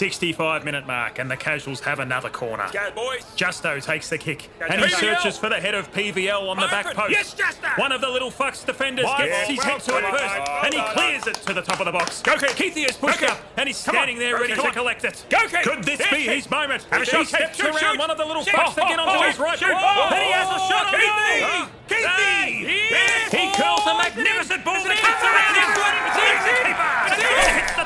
65 0.00 0.64
minute 0.64 0.86
mark 0.86 1.18
and 1.18 1.30
the 1.30 1.36
Casuals 1.36 1.80
have 1.80 1.98
another 1.98 2.30
corner. 2.30 2.66
Go, 2.72 2.90
boys. 2.92 3.22
Justo 3.36 3.78
takes 3.80 4.08
the 4.08 4.16
kick 4.16 4.48
Go, 4.58 4.64
and 4.64 4.80
he 4.82 4.88
searches 4.88 5.36
for 5.36 5.50
the 5.50 5.60
head 5.60 5.74
of 5.74 5.92
PVL 5.92 6.48
on 6.48 6.56
the 6.56 6.68
back 6.68 6.94
post. 6.94 7.10
Yes, 7.10 7.34
Justo. 7.34 7.68
One 7.76 7.92
of 7.92 8.00
the 8.00 8.08
little 8.08 8.30
fucks 8.30 8.64
defenders 8.64 9.04
One 9.04 9.26
gets 9.26 9.46
his 9.50 9.62
head 9.62 9.78
to 9.78 9.98
it 9.98 10.10
first. 10.10 10.24
Well 10.24 10.64
and 10.64 10.72
he 10.72 10.80
done, 10.80 10.94
clears 10.94 11.26
it 11.26 11.34
to 11.34 11.52
the 11.52 11.60
top 11.60 11.80
of 11.80 11.84
the 11.84 11.92
box. 11.92 12.22
Go, 12.22 12.34
Keith. 12.38 12.72
Keithy 12.74 12.88
is 12.88 12.96
pushed 12.96 13.22
up 13.24 13.38
and 13.58 13.68
he's 13.68 13.76
standing 13.76 14.18
there 14.18 14.36
ready 14.36 14.54
to 14.54 14.70
collect 14.70 15.04
it. 15.04 15.22
Go, 15.28 15.46
Keith. 15.48 15.64
Could 15.64 15.84
this 15.84 16.00
be 16.10 16.22
his 16.22 16.48
moment? 16.48 16.84
Have 16.84 17.02
a 17.02 17.04
he 17.04 17.10
shot, 17.10 17.26
steps 17.26 17.58
Shoot, 17.58 17.66
around 17.66 17.98
one 17.98 18.10
of 18.10 18.16
the 18.16 18.24
little 18.24 18.42
fucks 18.42 18.76
that 18.76 18.88
get 18.88 18.98
onto 18.98 19.12
Oh, 19.12 19.20
oh 19.22 19.28
his 19.28 19.38
right 19.38 19.58
shoot. 19.58 19.68
foot 19.68 19.76
Oh, 19.76 20.08
and 20.14 20.24
he 20.24 20.32
has 20.32 20.48
a 20.48 20.56
oh, 20.56 20.68
shot 20.70 20.86
Keithy. 20.94 21.68
Keithy. 21.90 23.36
He 23.36 23.52
curls 23.52 23.84
a 23.84 23.92
oh, 23.92 23.98
magnificent 23.98 24.64
ball 24.64 24.82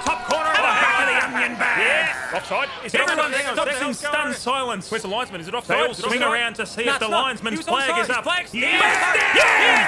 top 0.04 0.20
corner 0.28 0.50
of 0.50 0.56
the 0.56 0.62
back 0.62 1.00
of 1.00 1.06
the 1.08 1.16
onion 1.24 1.52
bag. 1.58 2.34
Offside. 2.34 2.68
Is 2.84 2.94
it 2.94 3.00
Everyone 3.00 3.32
offside? 3.32 3.46
On, 3.46 3.54
stops 3.54 3.70
hang 3.70 3.76
on, 3.78 3.82
in 3.82 3.88
what's 3.88 4.02
going 4.02 4.14
on? 4.14 4.20
stunned 4.20 4.34
silence. 4.36 4.90
Where's 4.90 5.02
the 5.02 5.08
linesman? 5.08 5.40
Is 5.40 5.48
it 5.48 5.52
They 5.52 5.58
offside? 5.58 5.86
all 5.88 5.94
swing 5.94 6.22
offside? 6.22 6.32
around 6.32 6.54
to 6.56 6.66
see 6.66 6.84
No, 6.84 6.92
if 6.94 6.98
the 7.00 7.08
not. 7.08 7.22
linesman's 7.24 7.60
flag 7.62 7.90
offside. 7.90 8.00
is 8.02 8.06
His 8.08 8.16
up. 8.16 8.24
flag's 8.24 8.54
Yes! 8.54 8.82
down. 8.82 9.16
Yes! 9.34 9.86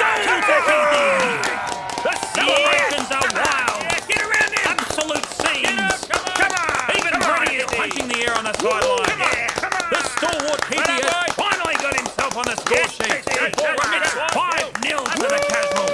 Goal 0.00 0.20
to 0.24 0.56
Keithy! 0.68 1.64
The 2.04 2.12
celebrations 2.34 3.10
are 3.14 3.28
wild. 3.32 3.80
Yeah, 3.82 4.00
get 4.10 4.20
around 4.20 4.52
him. 4.52 4.64
Absolute 4.74 5.24
scenes. 5.40 5.96
Come 6.10 6.24
on. 6.28 6.36
Come 6.36 6.52
on. 6.52 6.96
Even 6.98 7.12
Come 7.14 7.36
Brady 7.38 7.56
is 7.62 7.70
punching 7.72 8.08
the 8.08 8.18
air 8.26 8.34
on 8.36 8.44
the 8.44 8.52
sideline. 8.60 9.08
Come 9.08 9.22
on. 9.22 9.48
Come 9.56 9.72
on. 9.72 9.90
The 9.90 10.00
stalwart 10.18 10.60
Keithy 10.68 10.98
has 11.00 11.32
finally 11.38 11.74
got 11.80 11.94
himself 11.96 12.36
on 12.36 12.44
the 12.44 12.56
score 12.56 12.88
sheet. 12.90 13.08
yes, 13.08 13.24
yes, 13.28 13.54
yes. 13.56 14.12
It's 14.12 14.34
5 14.34 14.82
0 14.82 14.98
to 15.04 15.22
the 15.24 15.40
Casuals. 15.48 15.90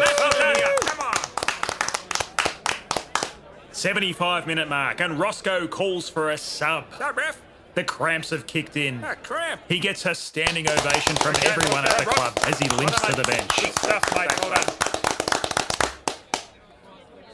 Come 0.89 1.01
on. 1.07 1.15
75 3.81 4.47
minute 4.47 4.69
mark, 4.69 5.01
and 5.01 5.19
Roscoe 5.19 5.67
calls 5.67 6.07
for 6.07 6.29
a 6.29 6.37
sub. 6.37 6.85
Stop, 6.95 7.17
ref. 7.17 7.41
The 7.73 7.83
cramps 7.83 8.29
have 8.29 8.47
kicked 8.47 8.77
in. 8.77 9.01
Cramp. 9.23 9.63
He 9.69 9.79
gets 9.79 10.05
a 10.05 10.15
standing 10.15 10.69
ovation 10.69 11.17
from 11.17 11.35
everyone 11.47 11.87
at 11.87 11.97
the 11.97 12.05
club 12.05 12.39
as 12.45 12.59
he 12.59 12.69
limps 12.69 13.01
to 13.01 13.17
the 13.17 13.25
bench. 13.25 13.51
Stuff, 13.73 14.15
mate. 14.15 14.29
Well 14.43 14.51
done. 14.51 14.91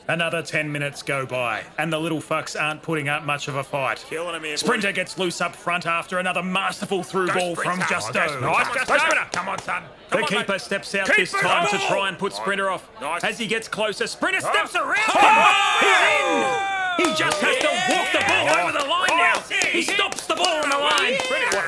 Another 0.08 0.40
10 0.40 0.70
minutes 0.70 1.02
go 1.02 1.26
by, 1.26 1.64
and 1.78 1.92
the 1.92 1.98
little 1.98 2.20
fucks 2.20 2.54
aren't 2.60 2.80
putting 2.80 3.08
up 3.08 3.24
much 3.24 3.48
of 3.48 3.56
a 3.56 3.64
fight. 3.64 4.04
Killing 4.08 4.36
him 4.36 4.44
here, 4.44 4.56
Sprinter 4.56 4.88
boys. 4.88 4.94
gets 4.94 5.18
loose 5.18 5.40
up 5.40 5.56
front 5.56 5.84
after 5.84 6.18
another 6.20 6.44
masterful 6.44 7.02
through 7.02 7.26
ball 7.32 7.56
from 7.56 7.80
Justo. 7.88 8.20
Oh, 8.28 8.40
Nice, 8.40 8.68
Justo. 8.72 8.98
Sprinter. 8.98 9.26
Come 9.32 9.48
on, 9.48 9.58
son. 9.58 9.82
The 10.10 10.18
on, 10.18 10.24
keeper 10.28 10.52
mate. 10.52 10.60
steps 10.60 10.94
out 10.94 11.06
Keep 11.08 11.16
this 11.16 11.32
time 11.32 11.66
to 11.70 11.78
try 11.88 12.08
and 12.08 12.16
put 12.16 12.32
Sprinter 12.34 12.70
off. 12.70 12.88
Nice. 13.00 13.24
As 13.24 13.36
he 13.38 13.48
gets 13.48 13.66
closer, 13.66 14.06
Sprinter 14.06 14.38
oh. 14.44 14.48
steps 14.52 14.76
Oh. 14.76 14.84
around 14.86 15.10
Oh. 15.10 15.80
He's 15.80 17.04
in. 17.04 17.10
He 17.10 17.14
just 17.18 17.40
has 17.42 17.56
to 17.58 17.68
walk 17.92 18.12
the 18.12 18.24
ball 18.30 18.48
over 18.62 18.72
the 18.78 18.86
line 18.88 19.08
Oh, 19.10 19.16
now. 19.50 19.68
He 19.70 19.82
stops 19.82 20.26
the 20.28 20.36
ball 20.36 20.62
on 20.62 20.70
the 20.70 20.78
line. 20.78 21.18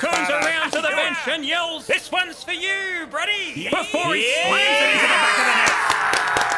Turns 0.01 0.31
around 0.31 0.71
to 0.71 0.81
the 0.81 0.89
bench 0.95 1.19
and 1.27 1.45
yells, 1.45 1.89
"This 1.89 2.11
one's 2.13 2.45
for 2.45 2.53
you, 2.53 3.09
Brady!" 3.11 3.69
Before 3.69 4.15
he 4.15 4.31
Yeah. 4.31 4.47
slams 4.47 4.81
it 4.81 4.91
into 4.95 5.03
the 5.03 5.09
back 5.09 5.39
of 5.39 5.45
the 5.45 5.55
net. 5.59 5.71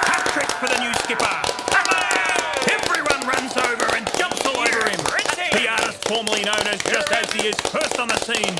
Hat 0.05 0.27
trick 0.35 0.51
for 0.61 0.69
the 0.69 0.79
new 0.85 0.93
skipper. 0.95 1.60
Runs 3.41 3.57
over 3.57 3.97
and 3.97 4.07
jumps 4.19 4.45
all 4.45 4.59
over 4.59 4.91
him. 4.91 5.01
The 5.01 5.67
artist 5.67 6.07
formerly 6.07 6.43
known 6.43 6.61
as 6.67 6.83
Just 6.83 7.11
As 7.11 7.33
He 7.33 7.49
is 7.49 7.59
first 7.73 7.99
on 7.99 8.09
the 8.09 8.19
scene. 8.19 8.53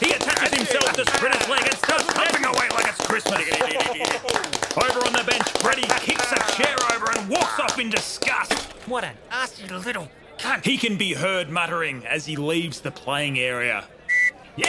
He 0.00 0.14
attaches 0.14 0.56
himself 0.56 0.90
to 0.94 1.04
Sprinter's 1.04 1.46
leg 1.50 1.60
and 1.60 1.76
starts 1.76 2.04
humping 2.08 2.46
away 2.46 2.66
like 2.70 2.88
it's 2.88 3.06
Christmas. 3.06 3.42
over 4.88 5.06
on 5.06 5.12
the 5.12 5.22
bench, 5.26 5.52
Brady 5.60 5.86
kicks 6.00 6.32
a 6.32 6.38
chair 6.56 6.74
over 6.94 7.10
and 7.10 7.28
walks 7.28 7.60
off 7.60 7.78
in 7.78 7.90
disgust. 7.90 8.54
What 8.86 9.04
an 9.04 9.16
arsey 9.30 9.70
little 9.84 10.08
cunt. 10.38 10.64
He 10.64 10.78
can 10.78 10.96
be 10.96 11.12
heard 11.12 11.50
muttering 11.50 12.06
as 12.06 12.24
he 12.24 12.36
leaves 12.36 12.80
the 12.80 12.90
playing 12.90 13.38
area. 13.38 13.84
Yeah! 14.56 14.66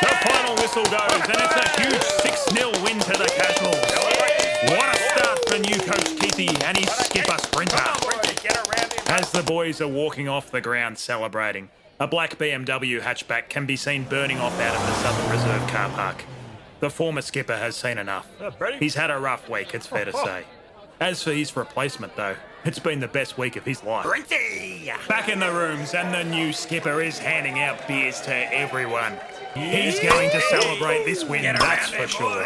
The 0.00 0.28
final 0.28 0.56
whistle 0.56 0.84
goes, 0.86 1.22
and 1.22 1.38
it's 1.38 1.54
a 1.54 1.82
huge 1.82 2.02
6 2.02 2.44
0 2.50 2.70
win 2.82 2.98
to 2.98 3.12
the 3.12 3.30
Casuals. 3.36 3.76
What 4.64 4.96
a 4.96 5.11
for 5.52 5.58
new 5.58 5.78
coach 5.80 6.08
Keithy 6.16 6.62
and 6.62 6.78
his 6.78 6.88
skipper 6.88 7.36
Sprinter. 7.36 7.76
As 9.08 9.30
the 9.32 9.42
boys 9.42 9.82
are 9.82 9.88
walking 9.88 10.26
off 10.26 10.50
the 10.50 10.62
ground 10.62 10.96
celebrating, 10.96 11.68
a 12.00 12.06
black 12.06 12.38
BMW 12.38 13.00
hatchback 13.00 13.50
can 13.50 13.66
be 13.66 13.76
seen 13.76 14.04
burning 14.04 14.38
off 14.38 14.58
out 14.58 14.74
of 14.74 14.80
the 14.80 14.94
Southern 14.94 15.30
Reserve 15.30 15.68
car 15.68 15.90
park. 15.90 16.24
The 16.80 16.88
former 16.88 17.20
skipper 17.20 17.56
has 17.56 17.76
seen 17.76 17.98
enough. 17.98 18.26
He's 18.78 18.94
had 18.94 19.10
a 19.10 19.18
rough 19.18 19.50
week, 19.50 19.74
it's 19.74 19.86
fair 19.86 20.06
to 20.06 20.12
say. 20.24 20.44
As 21.00 21.22
for 21.22 21.32
his 21.32 21.54
replacement, 21.54 22.16
though, 22.16 22.36
it's 22.64 22.78
been 22.78 23.00
the 23.00 23.08
best 23.08 23.36
week 23.36 23.56
of 23.56 23.64
his 23.66 23.84
life. 23.84 24.06
Back 25.06 25.28
in 25.28 25.38
the 25.38 25.52
rooms, 25.52 25.92
and 25.92 26.14
the 26.14 26.24
new 26.24 26.54
skipper 26.54 27.02
is 27.02 27.18
handing 27.18 27.60
out 27.60 27.86
beers 27.86 28.22
to 28.22 28.34
everyone. 28.54 29.18
He's 29.54 30.00
going 30.00 30.30
to 30.30 30.40
celebrate 30.40 31.04
this 31.04 31.24
win, 31.24 31.42
that's 31.42 31.90
for 31.90 32.08
sure. 32.08 32.44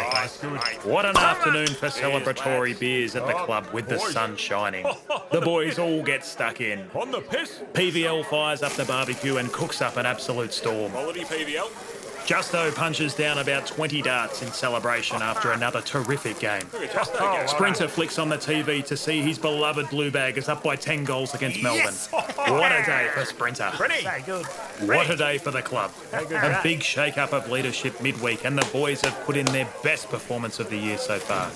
What 0.83 1.05
an 1.05 1.17
afternoon 1.17 1.67
for 1.67 1.87
celebratory 1.87 2.77
beers 2.77 3.15
at 3.15 3.25
the 3.25 3.33
oh, 3.33 3.45
club 3.45 3.67
with 3.71 3.87
the 3.87 3.97
sun 3.97 4.35
shining. 4.35 4.85
The 5.29 5.41
boys 5.41 5.77
all 5.77 6.01
get 6.03 6.23
stuck 6.23 6.61
in. 6.61 6.89
On 6.95 7.11
the 7.11 7.19
piss. 7.19 7.61
PVL 7.73 8.25
fires 8.25 8.63
up 8.63 8.71
the 8.73 8.85
barbecue 8.85 9.37
and 9.37 9.51
cooks 9.51 9.81
up 9.81 9.97
an 9.97 10.05
absolute 10.05 10.53
storm. 10.53 10.91
Quality 10.91 11.21
PVL. 11.21 11.69
Justo 12.27 12.69
punches 12.71 13.13
down 13.13 13.37
about 13.37 13.65
20 13.65 14.01
darts 14.01 14.41
in 14.41 14.51
celebration 14.51 15.21
after 15.21 15.51
another 15.53 15.79
terrific 15.79 16.37
game. 16.39 16.61
Look 16.73 16.83
at 16.83 16.91
Justo 16.91 17.19
go. 17.19 17.45
Sprinter 17.47 17.87
flicks 17.87 18.19
on 18.19 18.27
the 18.27 18.35
TV 18.35 18.85
to 18.85 18.97
see 18.97 19.21
his 19.21 19.39
beloved 19.39 19.89
Blue 19.89 20.11
Bag 20.11 20.37
is 20.37 20.49
up 20.49 20.61
by 20.61 20.75
10 20.75 21.05
goals 21.05 21.33
against 21.33 21.63
Melbourne. 21.63 21.93
What 22.47 22.71
a 22.73 22.83
day 22.85 23.09
for 23.13 23.23
Sprinter. 23.23 23.71
What 24.81 25.09
a 25.09 25.15
day 25.15 25.37
for 25.37 25.51
the 25.51 25.61
club. 25.61 25.91
A 26.13 26.59
big 26.63 26.83
shake-up 26.83 27.31
of 27.31 27.49
leadership 27.49 28.01
midweek, 28.01 28.43
and 28.45 28.57
the 28.57 28.65
boys 28.71 29.01
have 29.01 29.17
put 29.25 29.37
in 29.37 29.45
their 29.47 29.67
best 29.81 30.09
performance 30.09 30.59
of 30.59 30.69
the 30.69 30.77
year 30.77 30.97
so 30.97 31.19
far. 31.19 31.49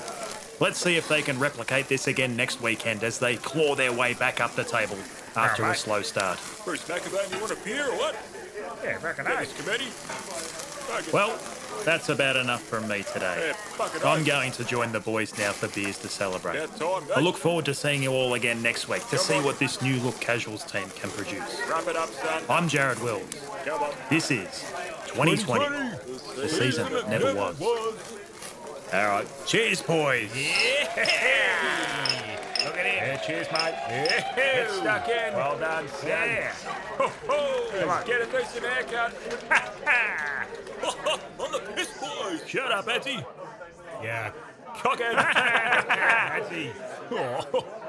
Let's 0.61 0.79
see 0.79 0.95
if 0.95 1.09
they 1.09 1.21
can 1.21 1.37
replicate 1.37 1.89
this 1.89 2.07
again 2.07 2.37
next 2.37 2.61
weekend 2.61 3.03
as 3.03 3.19
they 3.19 3.35
claw 3.35 3.75
their 3.75 3.91
way 3.91 4.13
back 4.13 4.39
up 4.39 4.55
the 4.55 4.63
table 4.63 4.97
after 5.35 5.65
a 5.65 5.75
slow 5.75 6.01
start. 6.01 6.39
Bruce 6.65 6.83
McAvoy, 6.87 7.33
you 7.33 7.39
want 7.39 7.51
a 7.51 7.55
beer 7.63 7.87
or 7.87 7.97
what? 7.97 8.15
Yeah, 8.83 8.97
fucking 8.97 9.25
Get 9.25 9.43
A. 9.43 9.61
committee. 9.61 9.85
Fucking- 9.85 11.13
Well, 11.13 11.39
that's 11.85 12.09
about 12.09 12.35
enough 12.35 12.61
from 12.63 12.87
me 12.87 13.03
today. 13.13 13.53
Yeah, 13.79 13.87
I'm 14.03 14.23
going 14.23 14.51
to 14.53 14.63
join 14.63 14.91
the 14.91 14.99
boys 14.99 15.37
now 15.37 15.51
for 15.51 15.67
beers 15.69 15.97
to 15.99 16.09
celebrate. 16.09 16.57
Time, 16.77 17.03
I 17.15 17.19
look 17.21 17.37
forward 17.37 17.65
to 17.65 17.73
seeing 17.73 18.03
you 18.03 18.11
all 18.11 18.33
again 18.33 18.61
next 18.61 18.89
week 18.89 19.07
to 19.09 19.17
see 19.17 19.39
what 19.39 19.57
this 19.59 19.81
new 19.81 19.97
look 20.01 20.19
casuals 20.19 20.63
team 20.65 20.89
can 20.95 21.09
produce. 21.11 21.61
Wrap 21.69 21.87
it 21.87 21.95
up, 21.95 22.09
son. 22.09 22.43
I'm 22.49 22.67
Jared 22.67 22.99
Wills. 23.01 23.23
Come 23.65 23.83
on. 23.83 23.91
This 24.09 24.31
is 24.31 24.47
2020, 25.07 25.65
the 26.35 26.49
season 26.49 26.91
that 26.91 27.09
never 27.09 27.33
was. 27.33 27.61
All 27.61 29.07
right, 29.07 29.27
cheers, 29.45 29.81
boys. 29.81 30.29
Look 30.35 32.30
at 32.81 32.85
him. 32.85 32.95
Yeah, 32.95 33.17
cheers, 33.17 33.47
mate. 33.51 33.75
Yeah. 33.89 34.35
Get 34.35 34.71
stuck 34.71 35.07
in. 35.07 35.33
Well 35.33 35.57
done, 35.57 35.87
son. 35.87 36.09
Yeah. 36.09 36.53
Ho, 36.97 37.07
ho. 37.27 37.79
Come 37.79 37.89
on. 37.89 38.05
Get 38.05 38.21
a 38.21 38.25
decent 38.25 38.65
haircut. 38.65 39.13
on 41.39 41.51
the 41.51 41.59
piss, 41.73 41.89
boys. 41.99 42.43
Shut 42.47 42.71
up, 42.71 42.85
Etsy. 42.85 43.25
Yeah. 44.03 44.31
Cockhead. 44.75 45.17
Oh. 47.13 47.80